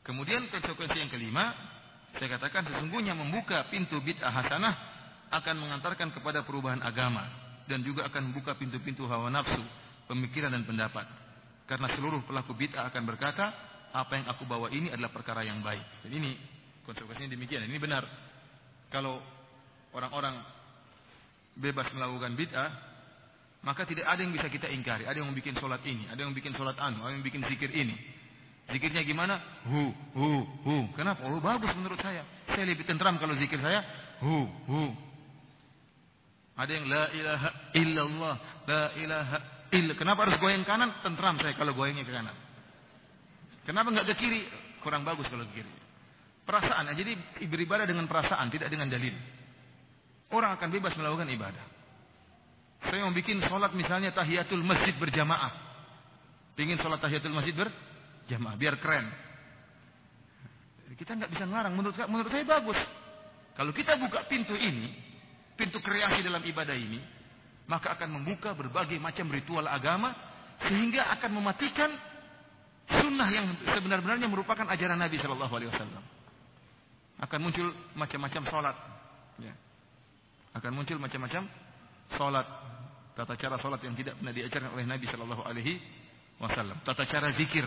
Kemudian 0.00 0.48
konsekuensi 0.50 0.98
yang 0.98 1.12
kelima, 1.12 1.54
saya 2.18 2.34
katakan 2.34 2.66
sesungguhnya 2.66 3.14
membuka 3.14 3.62
pintu 3.70 4.02
bid'ah 4.02 4.32
hasanah 4.32 4.74
akan 5.30 5.54
mengantarkan 5.62 6.10
kepada 6.10 6.42
perubahan 6.42 6.82
agama 6.82 7.22
dan 7.70 7.86
juga 7.86 8.10
akan 8.10 8.32
membuka 8.34 8.58
pintu-pintu 8.58 9.06
hawa 9.06 9.30
nafsu, 9.30 9.62
pemikiran 10.10 10.50
dan 10.50 10.66
pendapat. 10.66 11.06
Karena 11.70 11.86
seluruh 11.94 12.26
pelaku 12.26 12.58
bid'ah 12.58 12.90
akan 12.90 13.02
berkata, 13.06 13.54
apa 13.94 14.18
yang 14.18 14.26
aku 14.26 14.42
bawa 14.46 14.66
ini 14.74 14.90
adalah 14.90 15.14
perkara 15.14 15.46
yang 15.46 15.62
baik. 15.62 16.02
Dan 16.02 16.10
ini 16.18 16.34
konsekuensinya 16.82 17.30
demikian. 17.30 17.62
Ini 17.70 17.78
benar. 17.78 18.02
Kalau 18.90 19.22
orang-orang 19.94 20.38
bebas 21.58 21.90
melakukan 21.92 22.32
bid'ah, 22.38 22.70
maka 23.60 23.84
tidak 23.84 24.08
ada 24.08 24.20
yang 24.24 24.32
bisa 24.32 24.48
kita 24.48 24.70
ingkari. 24.72 25.04
Ada 25.04 25.20
yang 25.20 25.34
bikin 25.36 25.52
sholat 25.58 25.84
ini, 25.84 26.08
ada 26.08 26.20
yang 26.24 26.32
bikin 26.32 26.56
sholat 26.56 26.78
anu, 26.80 27.04
ada 27.04 27.12
yang 27.12 27.24
bikin 27.24 27.44
zikir 27.44 27.68
ini. 27.74 27.96
Zikirnya 28.70 29.02
gimana? 29.02 29.34
Hu, 29.66 29.90
hu, 30.14 30.28
hu. 30.62 30.76
Kenapa? 30.94 31.26
Oh 31.26 31.42
bagus 31.42 31.74
menurut 31.74 31.98
saya. 31.98 32.22
Saya 32.46 32.64
lebih 32.70 32.86
tentram 32.86 33.18
kalau 33.18 33.34
zikir 33.34 33.58
saya. 33.58 33.82
Hu, 34.22 34.46
hu. 34.46 34.82
Ada 36.54 36.72
yang 36.78 36.86
la 36.86 37.04
ilaha 37.10 37.50
illallah, 37.74 38.34
la 38.70 38.82
ilaha 38.94 39.38
illallah. 39.74 39.98
Kenapa 39.98 40.28
harus 40.28 40.38
goyang 40.38 40.62
kanan? 40.62 41.02
Tentram 41.02 41.34
saya 41.42 41.56
kalau 41.58 41.74
goyangnya 41.74 42.06
ke 42.06 42.14
kanan. 42.14 42.36
Kenapa 43.66 43.90
nggak 43.90 44.06
ke 44.12 44.14
kiri? 44.22 44.40
Kurang 44.80 45.02
bagus 45.02 45.26
kalau 45.26 45.42
ke 45.50 45.60
kiri. 45.60 45.72
Perasaan. 46.46 46.94
Jadi 46.94 47.12
beribadah 47.50 47.84
dengan 47.84 48.06
perasaan, 48.06 48.48
tidak 48.54 48.70
dengan 48.70 48.86
dalil. 48.86 49.39
Orang 50.30 50.54
akan 50.54 50.68
bebas 50.70 50.94
melakukan 50.94 51.26
ibadah. 51.26 51.64
Saya 52.86 53.04
mau 53.04 53.12
bikin 53.12 53.42
sholat 53.44 53.74
misalnya 53.76 54.14
tahiyatul 54.14 54.62
masjid 54.64 54.94
berjamaah. 54.96 55.52
Ingin 56.56 56.76
sholat 56.80 57.00
tahiyatul 57.00 57.32
masjid 57.32 57.56
berjamaah, 57.56 58.54
biar 58.56 58.76
keren. 58.78 59.08
Kita 60.96 61.16
nggak 61.16 61.32
bisa 61.32 61.44
ngelarang. 61.48 61.72
Menurut, 61.72 61.96
menurut 62.08 62.30
saya 62.30 62.44
bagus. 62.44 62.76
Kalau 63.56 63.72
kita 63.72 63.96
buka 63.96 64.24
pintu 64.28 64.52
ini, 64.52 64.92
pintu 65.56 65.80
kreasi 65.80 66.20
dalam 66.20 66.44
ibadah 66.44 66.76
ini, 66.76 67.00
maka 67.64 67.96
akan 67.96 68.20
membuka 68.20 68.52
berbagai 68.52 69.00
macam 69.00 69.28
ritual 69.32 69.64
agama, 69.64 70.12
sehingga 70.60 71.08
akan 71.16 71.30
mematikan 71.40 71.90
sunnah 72.90 73.28
yang 73.32 73.46
sebenar-benarnya 73.64 74.28
merupakan 74.28 74.66
ajaran 74.68 74.98
Nabi 75.00 75.16
Shallallahu 75.20 75.54
Alaihi 75.56 75.70
Wasallam. 75.72 76.04
Akan 77.20 77.38
muncul 77.44 77.68
macam-macam 77.96 78.42
sholat. 78.48 78.76
Ya. 79.40 79.54
Akan 80.50 80.74
muncul 80.74 80.98
macam-macam 80.98 81.46
salat, 82.18 82.46
tata 83.14 83.34
cara 83.38 83.54
salat 83.62 83.78
yang 83.86 83.94
tidak 83.94 84.18
pernah 84.18 84.34
diajarkan 84.34 84.70
oleh 84.74 84.86
Nabi 84.86 85.06
sallallahu 85.06 85.42
alaihi 85.46 85.78
wasallam, 86.42 86.78
tata 86.82 87.06
cara 87.06 87.30
zikir 87.38 87.62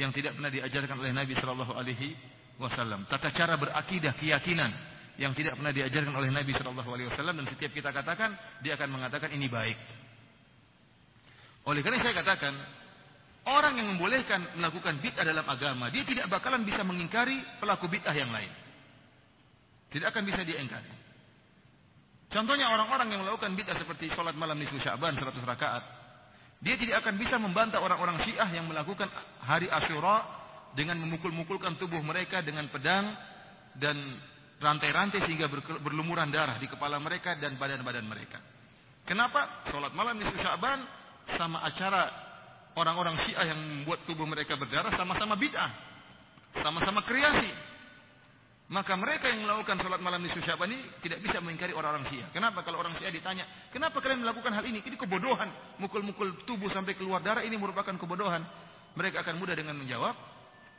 yang 0.00 0.12
tidak 0.16 0.36
pernah 0.36 0.48
diajarkan 0.48 0.96
oleh 0.96 1.12
Nabi 1.12 1.36
sallallahu 1.36 1.72
alaihi 1.76 2.16
wasallam, 2.56 3.04
tata 3.08 3.28
cara 3.36 3.60
berakidah, 3.60 4.16
keyakinan 4.16 4.72
yang 5.20 5.32
tidak 5.36 5.60
pernah 5.60 5.72
diajarkan 5.72 6.12
oleh 6.16 6.32
Nabi 6.32 6.52
sallallahu 6.56 6.90
alaihi 6.92 7.08
wasallam 7.12 7.36
dan 7.40 7.46
setiap 7.52 7.72
kita 7.72 7.92
katakan 7.92 8.32
dia 8.64 8.76
akan 8.80 8.88
mengatakan 8.92 9.32
ini 9.32 9.48
baik. 9.48 9.76
Oleh 11.66 11.82
karena 11.82 11.98
saya 11.98 12.14
katakan 12.14 12.54
orang 13.48 13.74
yang 13.80 13.88
membolehkan 13.96 14.54
melakukan 14.54 15.02
bid'ah 15.02 15.24
dalam 15.24 15.44
agama, 15.44 15.90
dia 15.90 16.06
tidak 16.06 16.30
bakalan 16.30 16.62
bisa 16.62 16.80
mengingkari 16.86 17.42
pelaku 17.58 17.90
bid'ah 17.90 18.14
yang 18.14 18.30
lain. 18.30 18.52
Tidak 19.90 20.06
akan 20.08 20.22
bisa 20.24 20.40
dia 20.46 20.62
ingkari. 20.62 21.05
Contohnya 22.26 22.66
orang-orang 22.68 23.14
yang 23.14 23.20
melakukan 23.22 23.54
bid'ah 23.54 23.78
seperti 23.78 24.10
sholat 24.10 24.34
malam 24.34 24.58
nisfu 24.58 24.76
Sya'ban 24.82 25.14
100 25.14 25.46
rakaat. 25.46 25.84
Dia 26.58 26.74
tidak 26.80 27.04
akan 27.04 27.14
bisa 27.20 27.36
membantah 27.36 27.78
orang-orang 27.78 28.18
Syiah 28.26 28.48
yang 28.50 28.66
melakukan 28.66 29.06
hari 29.44 29.70
Asyura 29.70 30.24
dengan 30.74 30.98
memukul-mukulkan 31.04 31.78
tubuh 31.78 32.00
mereka 32.02 32.42
dengan 32.42 32.66
pedang 32.72 33.12
dan 33.76 33.96
rantai-rantai 34.56 35.20
sehingga 35.28 35.52
berlumuran 35.84 36.32
darah 36.32 36.56
di 36.56 36.66
kepala 36.66 36.96
mereka 36.96 37.36
dan 37.36 37.60
badan-badan 37.60 38.04
mereka. 38.08 38.40
Kenapa? 39.06 39.68
Sholat 39.70 39.94
malam 39.94 40.18
nisfu 40.18 40.34
Sya'ban 40.40 40.82
sama 41.38 41.62
acara 41.62 42.10
orang-orang 42.74 43.16
Syiah 43.22 43.54
yang 43.54 43.60
membuat 43.60 44.02
tubuh 44.08 44.26
mereka 44.26 44.58
berdarah 44.58 44.90
sama-sama 44.98 45.38
bid'ah. 45.38 45.70
Sama-sama 46.60 47.04
kreasi. 47.04 47.52
Maka 48.66 48.98
mereka 48.98 49.30
yang 49.30 49.46
melakukan 49.46 49.78
sholat 49.78 50.02
malam 50.02 50.18
di 50.26 50.30
Syaban 50.42 50.66
ini 50.66 50.82
tidak 50.98 51.22
bisa 51.22 51.38
mengingkari 51.38 51.70
orang-orang 51.70 52.02
Syiah. 52.10 52.26
Kenapa? 52.34 52.66
Kalau 52.66 52.82
orang 52.82 52.98
Syiah 52.98 53.14
ditanya, 53.14 53.46
kenapa 53.70 54.02
kalian 54.02 54.26
melakukan 54.26 54.50
hal 54.50 54.66
ini? 54.66 54.82
Ini 54.82 54.98
kebodohan. 54.98 55.78
Mukul-mukul 55.78 56.42
tubuh 56.42 56.66
sampai 56.74 56.98
keluar 56.98 57.22
darah 57.22 57.46
ini 57.46 57.54
merupakan 57.54 57.94
kebodohan. 57.94 58.42
Mereka 58.98 59.22
akan 59.22 59.38
mudah 59.38 59.54
dengan 59.54 59.78
menjawab, 59.78 60.18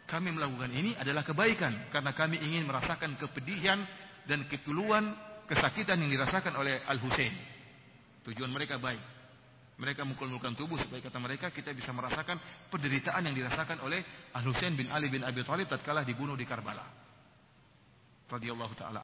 kami 0.04 0.36
melakukan 0.36 0.68
ini 0.76 1.00
adalah 1.00 1.24
kebaikan. 1.24 1.88
Karena 1.88 2.12
kami 2.12 2.44
ingin 2.44 2.68
merasakan 2.68 3.16
kepedihan 3.24 3.80
dan 4.28 4.44
kekeluhan, 4.52 5.16
kesakitan 5.48 5.96
yang 6.04 6.12
dirasakan 6.12 6.60
oleh 6.60 6.84
Al-Husain. 6.92 7.32
Tujuan 8.28 8.52
mereka 8.52 8.84
baik. 8.84 9.00
Mereka 9.80 10.04
mukul-mukulkan 10.04 10.60
tubuh 10.60 10.76
supaya 10.84 11.00
kata 11.00 11.24
mereka 11.24 11.56
kita 11.56 11.72
bisa 11.72 11.96
merasakan 11.96 12.36
penderitaan 12.68 13.32
yang 13.32 13.36
dirasakan 13.48 13.80
oleh 13.80 14.04
Al-Husain 14.36 14.76
bin 14.76 14.92
Ali 14.92 15.08
bin 15.08 15.24
Abi 15.24 15.40
Thalib 15.48 15.72
tatkala 15.72 16.04
dibunuh 16.04 16.36
di 16.36 16.44
Karbala 16.44 17.07
radhiyallahu 18.32 18.76
taala 18.76 18.96